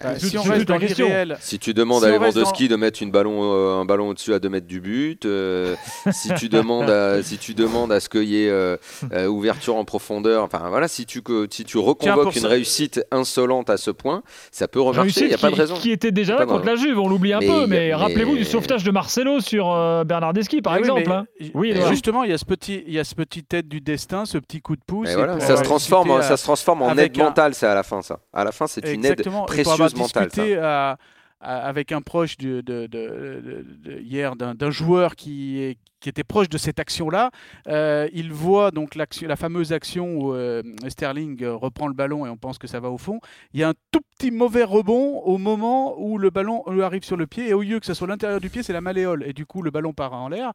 Bah, 0.00 0.16
si 0.20 0.38
on 0.38 0.42
toute 0.42 0.52
reste 0.52 0.68
la 0.68 0.74
dans 0.76 0.80
question. 0.80 1.06
l'irréel, 1.08 1.36
Si 1.40 1.58
tu 1.58 1.74
demandes 1.74 2.04
Si 2.04 2.08
à 2.08 2.12
Lewandowski 2.12 2.68
de 2.68 2.76
mettre 2.76 3.02
une 3.02 3.10
ballon, 3.10 3.40
euh, 3.42 3.80
un 3.80 3.84
ballon 3.84 4.10
au-dessus 4.10 4.32
à 4.32 4.38
2 4.38 4.48
mètres 4.48 4.68
du 4.68 4.80
but, 4.80 5.26
euh, 5.26 5.74
si, 6.12 6.32
tu 6.34 6.48
demandes 6.48 6.88
à, 6.88 7.20
si 7.24 7.38
tu 7.38 7.54
demandes 7.54 7.90
à 7.90 7.98
ce 7.98 8.08
qu'il 8.08 8.22
y 8.22 8.44
ait 8.44 8.48
euh, 8.48 8.76
euh, 9.12 9.26
ouverture 9.26 9.74
en 9.74 9.84
profondeur, 9.84 10.44
enfin 10.44 10.62
voilà, 10.68 10.86
si 10.86 11.06
tu, 11.06 11.22
que- 11.22 11.48
si 11.50 11.64
tu 11.64 11.76
reconvoques 11.76 12.36
une 12.36 12.46
réussite 12.46 13.04
insolente 13.10 13.68
à 13.68 13.76
ce 13.76 13.90
point, 13.90 14.22
ça 14.52 14.68
peut 14.68 14.80
remarcher, 14.80 15.22
il 15.22 15.26
n'y 15.28 15.34
a 15.34 15.38
pas 15.38 15.48
de 15.48 15.54
qui, 15.54 15.60
raison. 15.60 15.74
qui 15.74 15.90
était 15.90 16.12
déjà 16.12 16.36
là 16.38 16.46
contre 16.46 16.66
la 16.66 16.76
Juve, 16.76 16.96
on 17.00 17.08
l'oublie 17.08 17.32
un 17.32 17.40
Mais 17.40 17.46
peu, 17.48 17.66
mais, 17.66 17.88
mais- 17.88 17.94
rappelez-vous 17.94 18.36
du 18.36 18.44
sauvetage 18.44 18.84
de 18.84 18.92
Marcelo 18.92 19.40
sur 19.40 19.72
euh, 19.72 20.04
Bernardeschi, 20.04 20.62
par 20.62 20.76
Eh 20.76 20.78
exemple. 20.78 21.02
mais 21.04 21.12
hein. 21.12 21.26
Oui, 21.54 21.74
justement, 21.88 22.22
il 22.22 22.30
y 22.30 22.34
a 22.34 22.38
ce 22.38 22.44
petit, 22.44 22.84
il 22.86 22.94
y 22.94 23.00
a 23.00 23.04
ce 23.04 23.16
petit 23.16 23.42
tête 23.42 23.66
du 23.66 23.80
destin, 23.80 24.24
ce 24.24 24.38
petit 24.38 24.60
coup 24.60 24.76
de 24.76 24.82
pouce. 24.86 25.08
Et 25.08 25.12
et 25.12 25.16
voilà, 25.16 25.32
pour 25.32 25.42
ça, 25.42 25.56
se 25.56 25.62
transforme, 25.64 26.22
ça 26.22 26.36
se 26.36 26.44
transforme 26.44 26.82
en 26.82 26.96
aide 26.96 27.18
mentale, 27.18 27.54
ça 27.54 27.72
à 27.72 27.74
la 27.74 27.82
fin, 27.82 28.02
ça. 28.02 28.20
À 28.32 28.44
la 28.44 28.52
fin, 28.52 28.68
c'est 28.68 28.88
une 28.92 29.04
aide 29.04 29.24
pour 29.24 29.79
avoir 29.86 30.08
discuté 30.28 30.56
à- 30.58 30.98
à- 31.40 31.66
avec 31.66 31.92
un 31.92 32.00
proche 32.02 32.36
de, 32.36 32.60
de- 32.60 32.86
de- 32.86 33.40
de- 33.44 33.90
de- 33.90 33.98
hier 34.00 34.36
d'un 34.36 34.54
d'un 34.54 34.70
joueur 34.70 35.16
qui, 35.16 35.58
est- 35.60 35.78
qui 36.00 36.08
était 36.08 36.24
proche 36.24 36.48
de 36.48 36.58
cette 36.58 36.80
action-là, 36.80 37.30
euh, 37.68 38.08
il 38.12 38.32
voit 38.32 38.70
donc 38.70 38.94
la 38.94 39.36
fameuse 39.36 39.72
action 39.72 40.16
où 40.16 40.34
euh, 40.34 40.62
Sterling 40.88 41.42
euh, 41.42 41.54
reprend 41.54 41.86
le 41.86 41.94
ballon 41.94 42.26
et 42.26 42.30
on 42.30 42.36
pense 42.36 42.58
que 42.58 42.66
ça 42.66 42.80
va 42.80 42.90
au 42.90 42.98
fond. 42.98 43.20
Il 43.52 43.60
y 43.60 43.62
a 43.62 43.68
un 43.68 43.74
tout 43.92 44.00
petit 44.16 44.30
mauvais 44.30 44.64
rebond 44.64 45.20
au 45.20 45.38
moment 45.38 46.00
où 46.00 46.18
le 46.18 46.30
ballon 46.30 46.64
lui 46.68 46.82
arrive 46.82 47.04
sur 47.04 47.16
le 47.16 47.26
pied 47.26 47.48
et 47.48 47.54
au 47.54 47.62
lieu 47.62 47.78
que 47.78 47.86
ce 47.86 47.94
soit 47.94 48.08
l'intérieur 48.08 48.40
du 48.40 48.50
pied, 48.50 48.62
c'est 48.62 48.72
la 48.72 48.80
malléole 48.80 49.24
et 49.26 49.32
du 49.32 49.46
coup 49.46 49.62
le 49.62 49.70
ballon 49.70 49.92
part 49.92 50.14
en 50.14 50.28
l'air. 50.28 50.52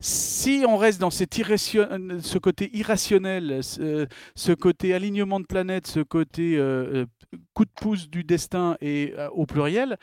Si 0.00 0.64
on 0.68 0.76
reste 0.76 1.00
dans 1.00 1.10
cet 1.10 1.32
ce 1.32 2.38
côté 2.38 2.70
irrationnel, 2.76 3.60
ce, 3.62 4.52
côté 4.52 4.94
alignement 4.94 5.40
de 5.40 5.46
planète, 5.46 5.86
ce 5.86 6.00
côté 6.00 6.58
coup 7.54 7.64
de 7.64 7.70
pouce 7.80 8.10
du 8.10 8.24
destin 8.24 8.76
et 8.80 9.14
au 9.32 9.46
pluriel, 9.46 9.96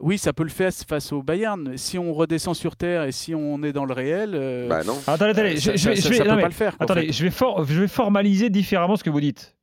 oui, 0.00 0.18
ça 0.18 0.32
peut 0.32 0.42
le 0.42 0.50
faire 0.50 0.72
face 0.72 1.12
au 1.12 1.22
Bayern. 1.22 1.76
Si 1.76 1.98
on 1.98 2.12
redescend 2.12 2.54
sur 2.54 2.76
terre 2.76 3.04
et 3.04 3.12
si 3.12 3.34
on 3.34 3.62
est 3.62 3.72
dans 3.72 3.84
le 3.84 3.94
réel, 3.94 4.33
euh, 4.34 4.68
Bah 4.68 4.82
non. 4.84 4.98
Attendez, 5.06 5.30
attendez, 5.30 5.56
ça, 5.56 5.72
je, 5.72 5.76
je 5.78 5.82
ça- 5.82 5.90
vais, 5.90 5.96
je 5.96 6.00
ça- 6.02 6.08
vais- 6.10 6.16
ça 6.16 6.24
non, 6.24 6.30
peut 6.30 6.36
mais 6.36 6.42
pas 6.42 6.48
le 6.48 6.54
faire. 6.54 6.76
quoi, 6.76 6.84
en 6.86 6.90
attendez, 6.90 7.06
fait. 7.06 7.12
je 7.12 7.24
vais, 7.24 7.30
for- 7.30 7.64
je 7.66 7.80
vais 7.80 7.88
formaliser 7.88 8.50
différemment 8.50 8.96
ce 8.96 9.04
que 9.04 9.10
vous 9.10 9.20
dites. 9.20 9.54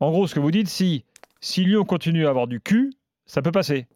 En 0.00 0.10
gros, 0.10 0.26
ce 0.26 0.34
que 0.34 0.40
vous 0.40 0.50
dites, 0.50 0.68
si, 0.68 1.04
si 1.40 1.64
Lyon 1.64 1.84
continue 1.84 2.26
à 2.26 2.30
avoir 2.30 2.46
du 2.46 2.60
cul, 2.60 2.92
ça 3.26 3.42
peut 3.42 3.52
passer. 3.52 3.86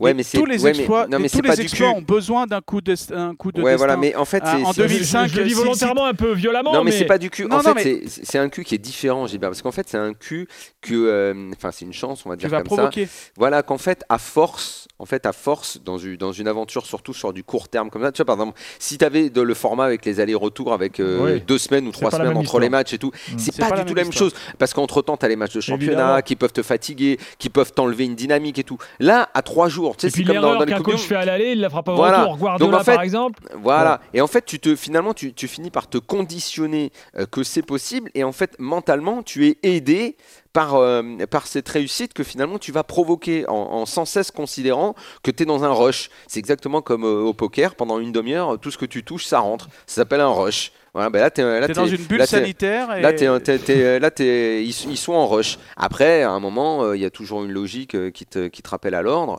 Ouais, 0.00 0.14
mais 0.14 0.24
tous 0.24 0.46
les 0.46 0.62
ouais, 0.64 0.72
mais- 0.72 0.78
exploits, 0.78 1.06
non, 1.08 1.18
mais 1.18 1.28
tous 1.28 1.42
les 1.42 1.60
exploits 1.60 1.90
ont 1.90 2.00
besoin 2.00 2.46
d'un 2.46 2.62
coup 2.62 2.80
de, 2.80 2.94
un 3.14 3.34
coup 3.34 3.52
de 3.52 3.60
Ouais, 3.60 3.76
voilà, 3.76 3.98
mais 3.98 4.14
en 4.16 4.24
fait, 4.24 4.42
Ah, 4.46 4.56
en 4.64 4.72
c'est- 4.72 4.80
2005, 4.80 5.26
je, 5.28 5.34
je 5.34 5.40
le 5.40 5.46
dis 5.46 5.52
volontairement 5.52 6.06
un 6.06 6.14
peu 6.14 6.32
violemment, 6.32 6.72
Non, 6.72 6.78
mais, 6.84 6.90
mais, 6.90 6.96
c'est 6.96 7.04
pas 7.04 7.18
du 7.18 7.28
cul. 7.28 7.42
Non, 7.44 7.56
en 7.56 7.62
non, 7.62 7.74
fait, 7.74 8.00
mais- 8.00 8.02
c'est- 8.08 8.38
un 8.38 8.48
cul 8.48 8.64
qui 8.64 8.74
est 8.76 8.78
différent, 8.78 9.26
Gilbert, 9.26 9.50
parce 9.50 9.60
qu'en 9.60 9.70
fait, 9.72 9.86
c'est 9.86 9.98
un 9.98 10.14
cul 10.14 10.48
que, 10.80 10.94
euh, 10.94 11.50
enfin, 11.54 11.70
c'est 11.70 11.84
une 11.84 11.92
chance, 11.92 12.24
on 12.24 12.30
va 12.30 12.36
Tu 12.36 12.46
dire 12.46 12.48
vas 12.50 12.62
comme 12.62 12.78
ça. 12.78 12.90
Voilà, 13.36 13.62
qu'en 13.62 13.76
fait, 13.76 14.04
à 14.08 14.16
force, 14.16 14.87
en 15.00 15.06
fait, 15.06 15.26
à 15.26 15.32
force, 15.32 15.80
dans 15.84 15.96
une, 15.98 16.16
dans 16.16 16.32
une 16.32 16.48
aventure, 16.48 16.84
surtout 16.86 17.14
sur 17.14 17.32
du 17.32 17.44
court 17.44 17.68
terme 17.68 17.88
comme 17.90 18.02
ça. 18.02 18.10
Tu 18.12 18.18
vois, 18.18 18.26
par 18.26 18.34
exemple, 18.36 18.58
si 18.78 18.98
tu 18.98 19.04
avais 19.04 19.28
le 19.34 19.54
format 19.54 19.84
avec 19.84 20.04
les 20.04 20.18
allers-retours, 20.20 20.72
avec 20.72 20.98
euh, 20.98 21.34
Oui. 21.36 21.42
deux 21.46 21.58
semaines 21.58 21.86
ou 21.86 21.92
trois 21.92 22.10
semaines 22.10 22.36
entre 22.36 22.58
les 22.58 22.68
matchs 22.68 22.94
et 22.94 22.98
tout, 22.98 23.12
Mm. 23.32 23.38
c'est 23.38 23.56
pas, 23.56 23.68
la 23.70 23.76
du 23.78 23.84
tout 23.84 23.94
la 23.94 24.02
même 24.02 24.10
histoire. 24.10 24.30
chose. 24.30 24.38
Parce 24.58 24.74
qu'entre-temps, 24.74 25.16
tu 25.16 25.24
as 25.24 25.28
les 25.28 25.36
matchs 25.36 25.54
de 25.54 25.60
championnat 25.60 25.92
Évidemment. 26.02 26.22
qui 26.22 26.34
peuvent 26.36 26.52
te 26.52 26.62
fatiguer, 26.62 27.18
qui 27.38 27.48
peuvent 27.50 27.72
t'enlever 27.72 28.04
une 28.06 28.14
dynamique 28.16 28.58
et 28.58 28.64
tout. 28.64 28.78
Là, 28.98 29.28
à 29.34 29.42
trois 29.42 29.68
jours, 29.68 29.96
tu 29.96 30.08
sais, 30.08 30.16
c'est 30.16 30.24
comme 30.24 30.36
dans, 30.36 30.56
dans 30.56 30.64
les 30.64 30.74
coach 30.82 31.00
fait 31.02 31.14
à 31.16 31.24
l'aller, 31.24 31.52
il 31.52 31.60
la 31.60 31.70
fera 31.70 31.82
pas 31.82 31.92
au 31.92 31.96
Voilà. 31.96 32.22
retour. 32.24 32.36
Guardiola 32.38 32.70
Donc, 32.72 32.80
en 32.80 32.84
fait, 32.84 32.94
par 32.94 33.02
exemple. 33.02 33.40
Voilà. 33.62 34.00
Et 34.14 34.20
en 34.20 34.26
fait, 34.26 34.44
tu 34.44 34.58
te 34.58 34.74
finalement, 34.76 35.14
tu, 35.14 35.32
tu 35.32 35.46
finis 35.48 35.70
par 35.70 35.88
te 35.88 35.98
conditionner 35.98 36.92
euh, 37.16 37.26
que 37.26 37.42
c'est 37.42 37.62
possible. 37.62 38.10
Et 38.14 38.24
en 38.24 38.32
fait, 38.32 38.56
mentalement, 38.58 39.22
tu 39.22 39.46
es 39.46 39.58
aidé 39.62 40.16
par, 40.52 40.74
euh, 40.76 41.02
par 41.30 41.46
cette 41.46 41.68
réussite 41.68 42.12
que 42.14 42.24
finalement 42.24 42.58
tu 42.58 42.72
vas 42.72 42.84
provoquer 42.84 43.48
en, 43.48 43.54
en 43.54 43.86
sans 43.86 44.04
cesse 44.04 44.30
considérant 44.30 44.94
que 45.22 45.30
tu 45.30 45.42
es 45.42 45.46
dans 45.46 45.64
un 45.64 45.72
rush. 45.72 46.10
C'est 46.26 46.38
exactement 46.38 46.80
comme 46.82 47.04
euh, 47.04 47.20
au 47.22 47.34
poker. 47.34 47.74
Pendant 47.74 47.98
une 47.98 48.12
demi-heure, 48.12 48.58
tout 48.58 48.70
ce 48.70 48.78
que 48.78 48.86
tu 48.86 49.04
touches, 49.04 49.26
ça 49.26 49.40
rentre. 49.40 49.68
Ça 49.86 49.96
s'appelle 49.96 50.20
un 50.20 50.28
rush. 50.32 50.72
Voilà, 50.94 51.10
ben 51.10 51.20
là, 51.20 51.30
tu 51.30 51.42
es, 51.42 51.66
T'es 51.66 51.74
dans 51.74 51.86
une 51.86 52.02
bulle 52.06 52.18
sanitaire. 52.26 52.96
Et... 52.96 53.02
Là, 53.02 53.12
t'es- 53.12 53.40
t'es- 53.40 53.58
t'es- 53.58 54.00
là, 54.00 54.10
ils, 54.18 54.72
sont- 54.72 54.88
ils 54.90 54.96
sont 54.96 55.12
en 55.12 55.28
rush. 55.28 55.58
Après, 55.76 56.22
à 56.22 56.30
un 56.30 56.40
moment, 56.40 56.82
euh, 56.82 56.96
il 56.96 57.02
y 57.02 57.04
a 57.04 57.10
toujours 57.10 57.44
une 57.44 57.52
logique 57.52 57.94
euh, 57.94 58.10
qui, 58.10 58.24
te, 58.26 58.48
qui 58.48 58.62
te 58.62 58.70
rappelle 58.70 58.94
à 58.94 59.02
l'ordre. 59.02 59.38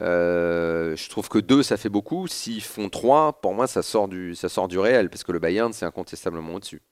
Euh, 0.00 0.94
je 0.96 1.08
trouve 1.08 1.28
que 1.28 1.38
deux, 1.38 1.62
ça 1.62 1.76
fait 1.76 1.88
beaucoup. 1.88 2.26
S'ils 2.28 2.62
font 2.62 2.88
trois, 2.88 3.32
pour 3.40 3.54
moi, 3.54 3.66
ça 3.66 3.82
sort 3.82 4.06
du, 4.06 4.34
ça 4.34 4.48
sort 4.48 4.68
du 4.68 4.78
réel, 4.78 5.08
parce 5.08 5.24
que 5.24 5.32
le 5.32 5.38
Bayern, 5.38 5.72
c'est 5.72 5.86
incontestablement 5.86 6.54
au-dessus. 6.54 6.82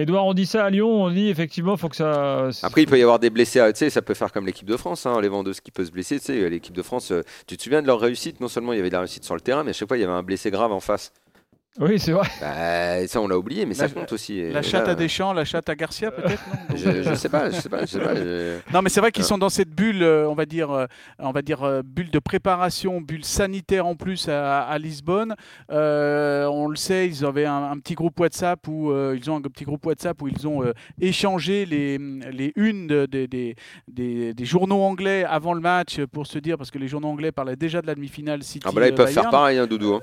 Edouard, 0.00 0.26
on 0.26 0.34
dit 0.34 0.46
ça 0.46 0.64
à 0.64 0.70
Lyon, 0.70 1.04
on 1.04 1.10
dit 1.10 1.28
effectivement, 1.28 1.76
faut 1.76 1.88
que 1.88 1.96
ça. 1.96 2.48
Après, 2.62 2.82
il 2.82 2.86
peut 2.86 2.98
y 2.98 3.02
avoir 3.02 3.18
des 3.18 3.30
blessés. 3.30 3.60
Tu 3.72 3.78
sais, 3.78 3.90
ça 3.90 4.02
peut 4.02 4.14
faire 4.14 4.32
comme 4.32 4.46
l'équipe 4.46 4.66
de 4.68 4.76
France, 4.76 5.06
hein, 5.06 5.20
les 5.20 5.28
vendeuses 5.28 5.60
qui 5.60 5.70
peuvent 5.70 5.86
se 5.86 5.92
blesser. 5.92 6.18
Tu 6.18 6.26
sais, 6.26 6.50
l'équipe 6.50 6.74
de 6.74 6.82
France, 6.82 7.12
euh, 7.12 7.22
tu 7.46 7.56
te 7.56 7.62
souviens 7.62 7.82
de 7.82 7.86
leur 7.86 8.00
réussite? 8.00 8.40
Non 8.40 8.48
seulement 8.48 8.72
il 8.72 8.76
y 8.76 8.80
avait 8.80 8.88
de 8.88 8.94
la 8.94 9.00
réussite 9.00 9.24
sur 9.24 9.34
le 9.34 9.40
terrain, 9.40 9.64
mais 9.64 9.70
à 9.70 9.72
chaque 9.72 9.88
fois, 9.88 9.96
il 9.96 10.00
y 10.00 10.04
avait 10.04 10.12
un 10.12 10.22
blessé 10.22 10.50
grave 10.50 10.72
en 10.72 10.80
face. 10.80 11.12
Oui, 11.78 12.00
c'est 12.00 12.10
vrai. 12.10 12.26
Bah, 12.40 13.06
ça, 13.06 13.20
on 13.20 13.28
l'a 13.28 13.38
oublié, 13.38 13.64
mais 13.64 13.74
ça 13.74 13.88
compte 13.88 14.12
aussi. 14.12 14.42
La 14.50 14.60
chatte 14.60 14.86
là, 14.86 14.92
à 14.92 14.94
Deschamps, 14.96 15.32
la 15.32 15.44
chatte 15.44 15.68
à 15.68 15.76
Garcia, 15.76 16.10
peut-être 16.10 16.42
non 16.48 16.76
je, 16.76 17.02
je 17.04 17.14
sais 17.14 17.28
pas, 17.28 17.48
je 17.50 17.60
sais 17.60 17.68
pas, 17.68 17.82
je 17.82 17.86
sais 17.86 18.00
pas. 18.00 18.14
je- 18.16 18.58
Non, 18.74 18.82
mais 18.82 18.88
c'est 18.90 19.00
vrai 19.00 19.12
qu'ils 19.12 19.22
Ah. 19.22 19.28
sont 19.28 19.38
dans 19.38 19.48
cette 19.50 19.70
bulle, 19.70 20.02
euh, 20.02 20.28
on 20.28 20.34
va 20.34 20.46
dire, 20.46 20.72
euh, 20.72 20.86
on 21.20 21.30
va 21.30 21.42
dire 21.42 21.62
euh, 21.62 21.82
bulle 21.84 22.10
de 22.10 22.18
préparation, 22.18 23.00
bulle 23.00 23.24
sanitaire 23.24 23.86
en 23.86 23.94
plus 23.94 24.28
à, 24.28 24.62
à 24.62 24.78
Lisbonne. 24.78 25.36
Euh, 25.70 26.46
on 26.46 26.66
le 26.66 26.74
sait, 26.76 27.06
ils 27.06 27.24
avaient 27.24 27.46
un, 27.46 27.70
un 27.70 27.78
petit 27.78 27.94
groupe 27.94 28.18
WhatsApp 28.18 28.66
où 28.66 28.90
euh, 28.90 29.16
ils 29.16 29.30
ont 29.30 29.36
un 29.36 29.42
petit 29.42 29.64
groupe 29.64 29.86
WhatsApp 29.86 30.20
où 30.22 30.26
ils 30.28 30.48
ont 30.48 30.64
euh, 30.64 30.72
échangé 31.00 31.66
les, 31.66 31.98
les 31.98 32.52
unes 32.56 32.88
de- 32.88 33.06
des- 33.06 33.28
des, 33.28 33.54
des, 33.86 34.34
des 34.34 34.44
journaux 34.44 34.82
anglais 34.82 35.24
avant 35.24 35.54
le 35.54 35.60
match 35.60 36.00
pour 36.12 36.26
se 36.26 36.40
dire 36.40 36.58
parce 36.58 36.72
que 36.72 36.78
les 36.78 36.88
journaux 36.88 37.08
anglais 37.08 37.30
parlaient 37.30 37.54
déjà 37.56 37.80
de 37.80 37.86
la 37.86 37.94
demi-finale 37.94 38.42
City. 38.42 38.66
Ah 38.68 38.72
bah 38.74 38.80
là, 38.80 38.88
ils 38.88 38.94
peuvent 38.94 39.06
Bayern. 39.06 39.22
faire 39.22 39.30
pareil, 39.30 39.58
hein, 39.58 39.68
Doudou. 39.68 39.94
hein. 39.94 40.00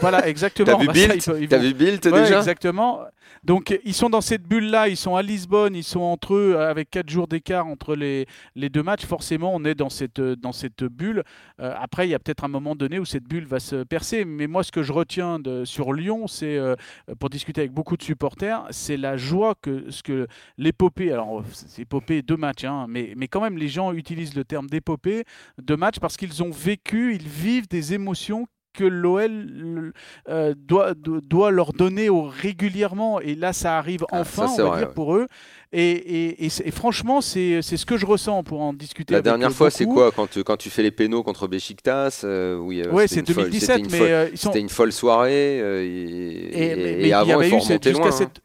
Voilà, 0.00 0.26
exactement. 0.26 0.66
T'as 0.72 0.78
vu 0.78 0.86
Bah, 0.86 0.92
T'as 1.18 1.58
vu 1.58 1.74
Bild 1.74 2.04
Ouais, 2.06 2.22
déjà 2.22 2.38
exactement. 2.38 3.04
Donc 3.44 3.78
ils 3.84 3.94
sont 3.94 4.10
dans 4.10 4.20
cette 4.20 4.42
bulle-là, 4.42 4.88
ils 4.88 4.96
sont 4.96 5.16
à 5.16 5.22
Lisbonne, 5.22 5.74
ils 5.74 5.84
sont 5.84 6.00
entre 6.00 6.34
eux 6.34 6.58
avec 6.58 6.90
quatre 6.90 7.08
jours 7.08 7.26
d'écart 7.26 7.66
entre 7.66 7.94
les, 7.94 8.26
les 8.54 8.68
deux 8.68 8.82
matchs. 8.82 9.06
Forcément, 9.06 9.54
on 9.54 9.64
est 9.64 9.74
dans 9.74 9.88
cette, 9.88 10.20
dans 10.20 10.52
cette 10.52 10.84
bulle. 10.84 11.22
Euh, 11.60 11.74
après, 11.78 12.06
il 12.06 12.10
y 12.10 12.14
a 12.14 12.18
peut-être 12.18 12.44
un 12.44 12.48
moment 12.48 12.76
donné 12.76 12.98
où 12.98 13.04
cette 13.04 13.24
bulle 13.24 13.46
va 13.46 13.60
se 13.60 13.82
percer. 13.84 14.24
Mais 14.24 14.46
moi, 14.46 14.62
ce 14.62 14.72
que 14.72 14.82
je 14.82 14.92
retiens 14.92 15.38
de, 15.38 15.64
sur 15.64 15.92
Lyon, 15.92 16.26
c'est 16.26 16.56
euh, 16.56 16.74
pour 17.18 17.30
discuter 17.30 17.62
avec 17.62 17.72
beaucoup 17.72 17.96
de 17.96 18.02
supporters, 18.02 18.66
c'est 18.70 18.96
la 18.96 19.16
joie 19.16 19.54
que 19.60 19.90
ce 19.90 20.02
que 20.02 20.26
l'épopée. 20.58 21.12
Alors, 21.12 21.42
c'est 21.52 21.82
épopée 21.82 22.22
deux 22.22 22.36
matchs, 22.36 22.64
hein, 22.64 22.86
mais, 22.88 23.14
mais 23.16 23.28
quand 23.28 23.40
même, 23.40 23.56
les 23.56 23.68
gens 23.68 23.92
utilisent 23.92 24.34
le 24.34 24.44
terme 24.44 24.68
d'épopée 24.68 25.24
de 25.62 25.74
match 25.74 25.98
parce 25.98 26.16
qu'ils 26.16 26.42
ont 26.42 26.50
vécu, 26.50 27.14
ils 27.14 27.28
vivent 27.28 27.68
des 27.68 27.94
émotions 27.94 28.46
que 28.72 28.84
l'OL 28.84 29.92
euh, 30.28 30.54
doit, 30.56 30.94
do- 30.94 31.20
doit 31.20 31.50
leur 31.50 31.72
donner 31.72 32.08
au- 32.08 32.22
régulièrement. 32.22 33.20
Et 33.20 33.34
là, 33.34 33.52
ça 33.52 33.78
arrive 33.78 34.04
Ah, 34.12 34.20
enfin, 34.20 34.46
ça, 34.48 34.62
on 34.62 34.64
va 34.66 34.70
vrai, 34.70 34.78
dire, 34.80 34.88
ouais. 34.88 34.94
pour 34.94 35.16
eux. 35.16 35.26
Et, 35.72 35.90
et- 35.90 36.44
et 36.44 36.48
c'est- 36.48 36.66
et 36.66 36.70
franchement, 36.70 37.20
c'est 37.20 37.62
ce 37.62 37.86
que 37.86 37.96
je 37.96 38.06
ressens 38.06 38.42
pour 38.42 38.60
en 38.60 38.72
discuter. 38.72 39.12
La 39.12 39.18
avec, 39.18 39.24
dernière 39.24 39.52
fois, 39.52 39.70
c'est 39.70 39.84
quoi 39.86 40.10
quand, 40.12 40.28
tu- 40.28 40.42
quand 40.44 40.56
tu 40.56 40.70
fais 40.70 40.82
les 40.82 40.90
pénaux 40.90 41.22
contre 41.22 41.46
Besiktas 41.48 42.22
euh, 42.24 42.56
oui, 42.58 42.82
euh, 42.82 42.90
Ouais, 42.90 43.06
c'est 43.08 43.20
une 43.20 43.26
folle- 43.26 43.44
2017, 43.44 43.66
c'était 43.66 43.80
une 43.80 43.90
mais 43.90 43.98
folle- 43.98 44.08
euh, 44.08 44.28
sont. 44.36 44.48
C'était 44.50 44.60
une 44.60 44.68
folle 44.68 44.92
soirée. 44.92 45.58
et, 45.58 46.50
mais- 46.52 46.76
mais 46.76 47.00
il 47.02 47.06
y 47.08 47.12
avant, 47.12 47.38
avait 47.38 47.48
loin. 47.48 47.58
hein. 47.58 48.10
cette- 48.10 48.40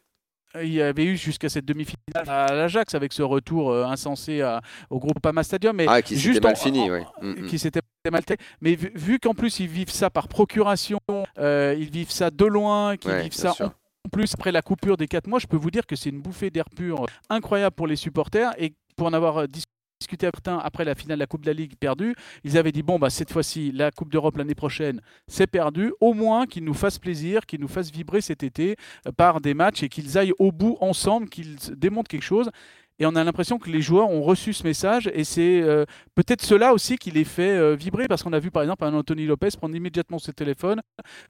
Il 0.64 0.72
y 0.74 0.82
avait 0.82 1.04
eu 1.04 1.18
jusqu'à 1.18 1.50
cette 1.50 1.66
demi-finale 1.66 2.30
à 2.30 2.54
l'Ajax 2.54 2.96
avec 2.96 3.12
ce 3.12 3.22
retour 3.22 3.76
insensé 3.76 4.40
à- 4.42 4.62
au 4.90 5.00
Groupama 5.00 5.44
Stadium. 5.44 5.76
Mais 5.76 5.86
Ah, 5.86 6.02
qui 6.02 6.16
s'était 6.16 6.30
juste 6.30 6.44
mal 6.44 6.54
en- 6.54 6.56
fini, 6.56 6.80
en- 6.90 6.94
ouais. 6.94 7.04
Mm, 7.22 7.30
mm. 7.42 7.46
qui 7.48 7.60
s'était 7.60 7.82
mal 8.12 8.24
fait. 8.28 8.40
Mais 8.62 8.76
vu, 8.76 8.92
vu 8.96 9.20
qu'en 9.20 9.34
plus 9.34 9.60
ils 9.60 9.68
vivent 9.68 9.90
ça 9.92 10.10
par 10.10 10.28
procuration, 10.28 11.00
euh, 11.38 11.76
ils 11.78 11.90
vivent 11.90 12.12
ça 12.12 12.30
de 12.32 12.46
loin, 12.46 12.98
qu'ils 12.98 13.12
Ouais, 13.12 13.24
vivent 13.24 13.34
ça 13.34 13.52
sûr. 13.54 13.72
en 14.06 14.10
plus 14.10 14.34
après 14.34 14.52
la 14.52 14.62
coupure 14.62 14.98
des 14.98 15.08
4 15.08 15.28
mois, 15.28 15.40
je 15.40 15.48
peux 15.48 15.58
vous 15.58 15.72
dire 15.72 15.86
que 15.86 15.96
c'est 15.96 16.10
une 16.10 16.22
bouffée 16.22 16.50
d'air 16.50 16.66
pur 16.76 17.06
incroyable 17.30 17.76
pour 17.76 17.88
les 17.88 17.96
supporters. 17.96 18.52
Et 18.58 18.74
pour 18.96 19.08
en 19.08 19.14
avoir 19.14 19.38
euh, 19.38 19.48
dis- 19.48 19.64
discuté 20.00 20.26
avec 20.26 20.36
certains 20.36 20.58
après 20.60 20.84
la 20.86 20.94
finale 20.94 21.18
de 21.18 21.22
la 21.22 21.26
Coupe 21.26 21.42
de 21.42 21.48
la 21.48 21.54
Ligue 21.54 21.76
perdue, 21.80 22.16
ils 22.44 22.58
avaient 22.58 22.74
dit 22.74 22.84
bon 22.84 23.00
bah 23.00 23.10
cette 23.10 23.32
fois-ci 23.32 23.72
la 23.72 23.92
Coupe 23.92 24.12
d'Europe 24.12 24.36
l'année 24.38 24.54
prochaine 24.54 25.00
c'est 25.28 25.48
perdu, 25.48 25.94
au 26.02 26.14
moins 26.14 26.46
qu'ils 26.48 26.66
nous 26.66 26.74
fassent 26.74 27.00
plaisir, 27.00 27.46
qu'ils 27.46 27.62
nous 27.62 27.70
fassent 27.70 27.92
vibrer 27.92 28.20
cet 28.22 28.44
été 28.44 28.76
euh, 29.08 29.12
par 29.14 29.40
des 29.42 29.54
matchs 29.54 29.84
et 29.84 29.90
qu'ils 29.90 30.18
aillent 30.18 30.34
au 30.38 30.52
bout 30.52 30.78
ensemble, 30.82 31.30
qu'ils 31.30 31.56
démontrent 31.78 32.10
quelque 32.10 32.24
chose. 32.24 32.50
Et 33.00 33.06
on 33.06 33.14
a 33.16 33.24
l'impression 33.26 33.60
que 33.60 33.70
les 33.70 33.82
joueurs 33.82 34.10
ont 34.10 34.22
reçu 34.22 34.54
ce 34.54 34.64
message 34.64 35.10
et 35.14 35.26
c'est 35.26 35.62
euh, 35.62 35.84
peut-être 36.16 36.42
cela 36.42 36.74
aussi 36.74 36.98
qui 36.98 37.12
les 37.12 37.26
fait 37.26 37.50
euh, 37.58 37.76
vibrer 37.76 38.08
parce 38.08 38.24
qu'on 38.24 38.32
a 38.32 38.40
vu 38.40 38.52
par 38.52 38.64
exemple 38.64 38.86
un 38.86 38.94
Anthony 38.94 39.26
Lopez 39.26 39.50
prendre 39.58 39.76
immédiatement 39.76 40.18
ses 40.18 40.32
téléphones, 40.32 40.80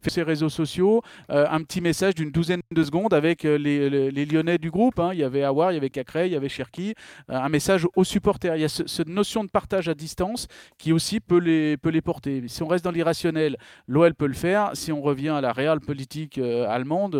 faire 0.01 0.13
ses 0.13 0.22
réseaux 0.22 0.50
sociaux, 0.50 1.01
euh, 1.31 1.48
un 1.50 1.62
petit 1.63 1.81
message 1.81 2.13
d'une 2.13 2.29
douzaine 2.29 2.62
de 2.72 2.84
secondes 2.84 3.15
avec 3.15 3.41
les, 3.43 3.57
les- 3.89 4.12
les 4.12 4.25
Lyonnais 4.27 4.60
du 4.60 4.69
groupe. 4.69 5.00
hein. 5.00 5.10
Il 5.13 5.19
y 5.19 5.24
avait 5.24 5.43
Awar, 5.43 5.72
il 5.72 5.75
y 5.75 5.77
avait 5.77 5.89
Cacré, 5.89 6.27
il 6.27 6.34
y 6.34 6.36
avait 6.36 6.50
Cherki, 6.50 6.93
un 7.29 7.50
message 7.50 7.88
aux 7.95 8.03
supporters. 8.03 8.55
Il 8.55 8.62
y 8.62 8.65
a 8.65 8.69
ce- 8.69 8.86
cette 8.86 9.10
notion 9.10 9.43
de 9.43 9.50
partage 9.50 9.89
à 9.89 9.95
distance 9.95 10.48
qui 10.77 10.93
aussi 10.93 11.19
peut 11.19 11.39
les, 11.39 11.77
peut 11.77 11.89
les 11.89 12.01
porter. 12.01 12.43
Si 12.48 12.62
on 12.62 12.67
reste 12.67 12.86
dans 12.86 12.91
l'irrationnel, 12.91 13.57
l'OL 13.88 14.13
peut 14.13 14.27
le 14.27 14.34
faire. 14.34 14.69
Si 14.74 14.91
on 14.91 15.01
revient 15.01 15.29
à 15.29 15.41
la 15.41 15.51
réelle 15.51 15.79
politique 15.79 16.38
allemande, 16.38 17.15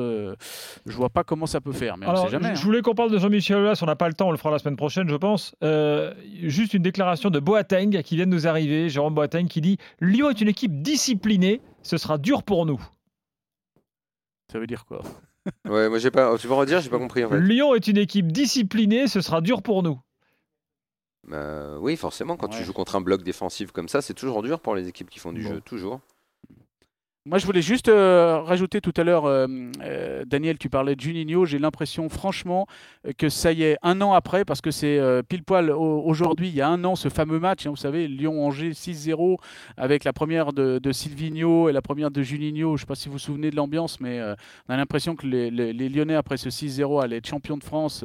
je 0.86 0.96
vois 0.96 1.10
pas 1.10 1.24
comment 1.24 1.48
ça 1.48 1.62
peut 1.62 1.72
faire, 1.72 1.98
mais 1.98 2.06
on 2.06 2.10
Alors, 2.12 2.26
sait 2.26 2.32
jamais. 2.32 2.50
je- 2.56 2.62
hein. 2.62 2.64
voulais 2.64 2.82
qu'on 2.84 2.94
parle 2.94 3.10
de 3.12 3.18
Jean-Michel 3.18 3.58
Aulas, 3.58 3.80
on 3.82 3.86
n'a 3.88 3.96
pas 3.96 4.08
le 4.08 4.14
temps, 4.14 4.32
le 4.36 4.40
fera 4.40 4.52
la 4.52 4.60
semaine 4.60 4.76
prochaine, 4.76 5.10
je 5.10 5.16
pense. 5.16 5.56
Euh, 5.64 6.14
juste 6.44 6.74
une 6.74 6.84
déclaration 6.84 7.30
de 7.30 7.40
Boateng 7.40 8.02
qui 8.04 8.16
vient 8.16 8.26
de 8.26 8.32
nous 8.32 8.48
arriver, 8.48 8.90
Jérôme 8.90 9.16
Boateng, 9.16 9.48
qui 9.48 9.62
dit 9.62 9.78
Lyon 10.00 10.30
est 10.30 10.42
une 10.42 10.48
équipe 10.50 10.82
disciplinée, 10.82 11.62
ce 11.82 11.98
sera 11.98 12.18
dur 12.18 12.44
pour 12.44 12.66
nous. 12.66 12.82
Ça 14.52 14.60
veut 14.60 14.68
dire 14.68 14.86
quoi 14.86 15.02
Ouais, 15.66 15.90
moi, 15.90 15.98
j'ai 16.00 16.12
pas. 16.12 16.38
Tu 16.38 16.48
vas 16.48 16.56
redire, 16.56 16.82
j'ai 16.82 16.90
pas 16.90 16.98
compris 17.00 17.24
en 17.24 17.30
fait. 17.30 17.40
Lyon 17.40 17.76
est 17.76 17.88
une 17.88 17.98
équipe 17.98 18.32
disciplinée, 18.32 19.08
ce 19.08 19.22
sera 19.22 19.42
dur 19.42 19.62
pour 19.62 19.84
nous. 19.84 20.00
Bah, 21.28 21.78
oui, 21.80 21.98
forcément, 21.98 22.38
quand 22.38 22.50
tu 22.50 22.64
joues 22.64 22.74
contre 22.74 22.96
un 22.96 23.02
bloc 23.02 23.24
défensif 23.24 23.72
comme 23.72 23.88
ça, 23.88 24.02
c'est 24.02 24.14
toujours 24.14 24.44
dur 24.44 24.60
pour 24.60 24.76
les 24.76 24.88
équipes 24.88 25.10
qui 25.10 25.20
font 25.20 25.34
du 25.34 25.44
Bon. 25.44 25.50
jeu, 25.50 25.62
toujours. 25.62 26.00
Moi, 27.28 27.40
je 27.40 27.48
voulais 27.48 27.64
juste 27.64 27.88
euh, 27.90 28.40
rajouter 28.44 28.82
tout 28.82 28.94
à 28.98 29.04
l'heure, 29.04 29.26
euh, 29.26 29.48
euh, 29.82 30.24
Daniel, 30.28 30.60
tu 30.60 30.70
parlais 30.70 30.96
de 30.96 31.02
Juninho. 31.02 31.46
J'ai 31.46 31.58
l'impression, 31.58 32.08
franchement, 32.08 32.68
que 33.18 33.30
ça 33.30 33.52
y 33.52 33.64
est, 33.64 33.78
un 33.82 34.00
an 34.02 34.14
après, 34.14 34.46
parce 34.46 34.62
que 34.62 34.70
c'est 34.70 35.00
pile 35.28 35.44
poil 35.44 35.72
au- 35.72 36.04
aujourd'hui, 36.06 36.50
il 36.50 36.54
y 36.56 36.62
a 36.62 36.70
un 36.70 36.84
an, 36.84 36.96
ce 36.96 37.10
fameux 37.10 37.40
match, 37.40 37.66
hein, 37.66 37.72
vous 37.72 37.76
savez, 37.78 38.08
Lyon-Angers 38.08 38.74
6-0, 38.76 39.38
avec 39.76 40.04
la 40.04 40.14
première 40.14 40.54
de, 40.54 40.78
de 40.78 40.92
Silvino 40.92 41.68
et 41.68 41.72
la 41.74 41.82
première 41.82 42.12
de 42.12 42.22
Juninho. 42.22 42.70
Je 42.70 42.74
ne 42.74 42.78
sais 42.82 42.86
pas 42.86 42.94
si 42.94 43.08
vous 43.10 43.14
vous 43.14 43.18
souvenez 43.20 43.50
de 43.50 43.56
l'ambiance, 43.56 44.00
mais 44.00 44.22
on 44.70 44.74
a 44.76 44.78
l'impression 44.78 45.16
que 45.16 45.26
les, 45.26 45.50
les- 45.50 45.74
les 45.74 45.90
Lyonnais, 45.90 46.14
après 46.14 46.38
ce 46.38 46.50
6-0, 46.52 47.02
allaient 47.02 47.18
être 47.18 47.28
champions 47.28 47.58
de 47.58 47.64
France 47.64 48.04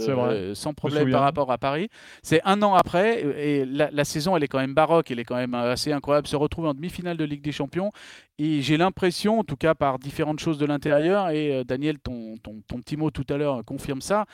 sans 0.55 0.73
problème 0.73 1.03
par 1.13 1.21
rapport 1.27 1.53
à 1.53 1.59
Paris. 1.59 1.91
C'est 2.23 2.41
un 2.47 2.63
an 2.63 2.73
après, 2.75 3.21
et 3.39 3.67
la, 3.67 3.91
la 3.91 4.05
saison, 4.05 4.35
elle 4.35 4.45
est 4.45 4.49
quand 4.49 4.61
même 4.61 4.73
baroque, 4.73 5.11
elle 5.11 5.19
est 5.19 5.25
quand 5.25 5.37
même 5.37 5.53
assez 5.55 5.93
incroyable. 5.93 6.27
Se 6.27 6.37
retrouver 6.37 6.69
en 6.69 6.75
demi-finale 6.75 7.19
de 7.19 7.25
Ligue 7.25 7.43
des 7.43 7.53
Champions. 7.53 7.93
Et 8.43 8.63
j'ai 8.63 8.79
l'impression, 8.79 9.39
en 9.41 9.45
tout 9.45 9.57
cas 9.57 9.75
par 9.75 9.99
différentes 9.99 10.41
choses 10.41 10.57
de 10.57 10.65
l'intérieur, 10.65 11.29
et 11.29 11.53
euh, 11.55 11.65
Daniel, 11.65 11.99
ton, 11.99 12.37
ton, 12.43 12.63
ton 12.67 12.79
petit 12.79 12.97
mot 12.97 13.11
tout 13.11 13.27
à 13.29 13.37
l'heure 13.37 13.63
confirme 13.67 14.01
ça, 14.01 14.25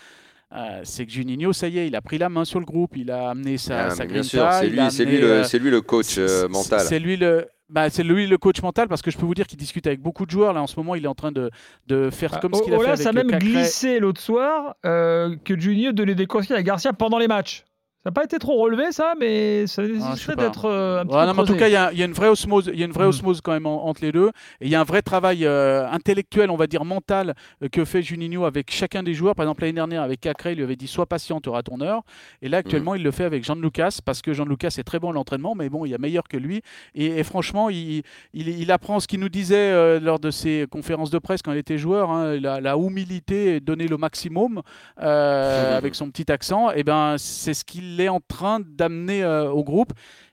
euh, 0.55 0.81
c'est 0.85 1.07
que 1.07 1.11
Juninho, 1.13 1.53
ça 1.53 1.67
y 1.67 1.79
est, 1.79 1.89
il 1.89 1.97
a 1.97 2.01
pris 2.01 2.19
la 2.19 2.29
main 2.29 2.45
sur 2.45 2.61
le 2.61 2.67
groupe, 2.67 2.97
il 2.97 3.11
a 3.11 3.31
amené 3.31 3.59
sa, 3.59 3.87
Ah, 3.87 3.91
sa 3.91 4.05
bien 4.07 4.23
sûr, 4.23 4.47
c'est 4.53 4.69
lui, 4.69 4.79
lui, 4.79 5.19
le, 5.19 5.33
euh, 5.33 5.43
c'est 5.43 5.59
lui 5.59 5.71
le 5.71 5.81
coach 5.81 6.15
euh, 6.19 6.49
mental. 6.49 6.81
C'est 6.81 7.01
lui 7.01 7.17
le. 7.17 7.49
Bah, 7.69 7.91
c'est 7.91 8.05
lui 8.05 8.29
le 8.29 8.39
coach 8.39 8.63
mental 8.63 8.87
parce 8.87 9.03
que 9.03 9.11
je 9.11 9.19
peux 9.19 9.27
vous 9.27 9.35
dire 9.35 9.49
qu'il 9.49 9.59
discute 9.59 9.89
avec 9.89 10.01
beaucoup 10.01 10.25
de 10.25 10.31
joueurs. 10.31 10.53
Là, 10.53 10.63
en 10.63 10.69
ce 10.69 10.77
moment, 10.79 10.95
il 10.95 11.05
est 11.05 11.09
en 11.09 11.17
train 11.17 11.33
de, 11.33 11.51
de 11.89 12.11
faire 12.11 12.39
comme 12.39 12.55
ce 12.55 12.63
qu'il 12.63 12.73
a 12.73 12.77
fait 12.79 12.85
Aulas 12.85 12.93
avec 12.93 13.07
a 13.09 13.13
même 13.13 13.27
Cacré. 13.29 13.49
glissé 13.49 13.99
l'autre 13.99 14.21
soir 14.21 14.77
euh, 14.87 15.35
que 15.45 15.59
Junior 15.59 15.93
donnait 15.93 16.15
des 16.15 16.27
conseils 16.27 16.57
à 16.57 16.63
Garcia 16.63 16.93
pendant 16.93 17.19
les 17.19 17.27
matchs. 17.27 17.65
Ça 18.07 18.11
n'a 18.11 18.15
pas 18.15 18.23
été 18.23 18.39
trop 18.39 18.55
relevé, 18.63 18.93
ça, 18.93 19.15
mais 19.19 19.67
ça 19.67 19.83
Ah, 19.83 19.89
nécessiterait 19.89 20.37
pas. 20.37 20.43
d'être 20.45 20.67
euh, 20.67 21.01
un 21.01 21.07
petit 21.07 21.13
Ouais, 21.17 21.27
peu 21.27 21.33
non, 21.33 21.43
en 21.43 21.45
tout 21.45 21.57
cas, 21.57 21.67
il 21.67 21.73
y, 21.73 21.77
a- 21.77 21.91
il 21.93 21.99
y 21.99 22.03
a 22.03 22.05
une 22.05 22.13
vraie 22.13 22.29
osmose, 22.29 22.71
il 22.73 22.79
y 22.79 22.83
a 22.85 22.87
une 22.87 22.93
vraie 22.93 23.07
Mm. 23.07 23.09
osmose 23.09 23.41
quand 23.41 23.51
même 23.51 23.67
en- 23.67 23.85
entre 23.89 24.01
les 24.05 24.13
deux. 24.13 24.29
Et 24.61 24.67
il 24.67 24.69
y 24.69 24.77
a 24.77 24.81
un 24.81 24.85
vrai 24.85 25.03
travail 25.03 25.45
euh, 25.45 25.89
intellectuel, 25.91 26.53
on 26.53 26.57
va 26.57 26.69
dire 26.69 26.85
mental, 26.85 27.35
euh, 27.65 27.69
que 27.69 27.85
fait 27.85 28.03
Juninho 28.03 28.45
avec 28.45 28.71
chacun 28.71 29.03
des 29.03 29.13
joueurs. 29.13 29.35
Par 29.35 29.43
exemple, 29.45 29.63
l'année 29.63 29.73
dernière, 29.73 30.03
avec 30.03 30.21
Cacré, 30.21 30.53
il 30.53 30.59
lui 30.59 30.63
avait 30.63 30.77
dit 30.77 30.87
Sois 30.87 31.07
patient, 31.07 31.41
tu 31.41 31.49
auras 31.49 31.65
ton 31.65 31.81
heure. 31.81 32.03
Et 32.43 32.49
là, 32.49 32.59
actuellement, 32.59 32.95
il 32.95 33.03
le 33.03 33.11
fait 33.11 33.25
avec 33.25 33.43
Jean 33.43 33.57
Lucas, 33.57 33.99
parce 34.05 34.23
que 34.23 34.33
Jean 34.33 34.45
Lucas 34.45 34.77
est 34.79 34.85
très 34.85 35.01
bon 35.01 35.11
à 35.11 35.13
l'entraînement, 35.13 35.57
mais 35.57 35.69
bon, 35.69 35.85
il 35.85 35.91
y 35.91 35.95
a 35.97 35.99
meilleur 35.99 36.29
que 36.29 36.37
lui. 36.37 36.63
Et, 36.95 37.07
et 37.07 37.25
franchement, 37.25 37.71
il, 37.71 38.05
il, 38.33 38.49
il 38.51 38.71
apprend 38.71 39.01
ce 39.01 39.09
qu'il 39.09 39.19
nous 39.19 39.29
disait 39.29 39.57
euh, 39.73 39.99
lors 39.99 40.21
de 40.21 40.31
ses 40.31 40.67
conférences 40.71 41.11
de 41.11 41.19
presse 41.19 41.43
quand 41.43 41.51
il 41.51 41.59
était 41.59 41.77
joueur 41.77 42.13
hein, 42.13 42.37
la, 42.39 42.61
la 42.61 42.77
humilité 42.77 43.57
et 43.57 43.61
donner 43.61 43.89
le 43.89 43.97
maximum 43.97 44.63
euh, 45.03 45.71
Mhm. 45.73 45.77
avec 45.77 45.97
son 45.97 46.09
petit 46.09 46.31
accent. 46.31 46.71
Et 46.71 46.85
ben, 46.85 47.17
c'est 47.19 47.53
ce 47.53 47.65
qu'il 47.65 47.96
est 48.01 48.09
en 48.09 48.21
train 48.21 48.61
d'amener 48.61 49.23
euh, 49.23 49.51
au 49.51 49.65
groupe. 49.65 49.93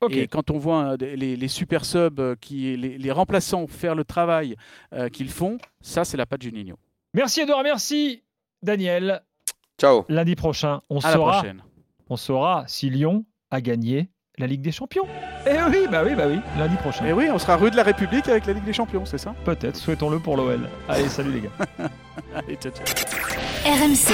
Et 0.10 0.28
quand 0.28 0.52
on 0.52 0.58
voit 0.58 0.94
euh, 0.94 0.98
les, 0.98 1.36
les 1.36 1.48
super 1.48 1.86
subs, 1.86 2.20
euh, 2.20 2.36
qui, 2.40 2.76
les, 2.78 2.98
les 2.98 3.12
remplaçants 3.12 3.68
faire 3.68 3.96
le 3.96 4.04
travail 4.04 4.56
euh, 4.94 5.10
qu'ils 5.10 5.30
font, 5.30 5.58
ça 5.82 6.04
c'est 6.06 6.18
la 6.18 6.26
patte 6.26 6.42
Juninho. 6.44 6.76
Merci 7.14 7.42
Edouard, 7.42 7.64
merci 7.64 8.24
Daniel. 8.62 9.22
Ciao. 9.80 10.06
Lundi 10.10 10.36
prochain, 10.36 10.82
on 10.90 11.00
À 11.00 11.08
la 11.08 11.14
saura, 11.14 11.32
prochaine. 11.40 11.64
on 12.10 12.18
saura 12.18 12.64
si 12.68 12.90
Lyon 12.90 13.26
a 13.52 13.60
gagné 13.62 14.10
la 14.38 14.48
Ligue 14.48 14.62
des 14.62 14.72
Champions. 14.72 15.06
Eh 15.46 15.52
oui, 15.70 15.88
bah 15.92 16.02
oui, 16.06 16.16
bah 16.16 16.24
oui, 16.28 16.40
lundi 16.58 16.76
prochain. 16.78 17.06
Et 17.06 17.14
oui, 17.14 17.28
on 17.32 17.38
sera 17.38 17.56
rue 17.56 17.70
de 17.70 17.76
la 17.76 17.84
République 17.84 18.28
avec 18.28 18.46
la 18.48 18.54
Ligue 18.54 18.64
des 18.64 18.74
Champions, 18.74 19.06
c'est 19.06 19.18
ça? 19.20 19.36
Peut-être, 19.46 19.76
souhaitons-le 19.76 20.18
pour 20.20 20.38
l'OL. 20.38 20.68
Allez, 20.90 21.08
salut 21.08 21.34
les 21.34 21.42
gars. 21.42 21.52
Allez, 22.36 22.56
ciao, 22.56 22.72
ciao. 22.72 22.86
RMC. 23.66 24.14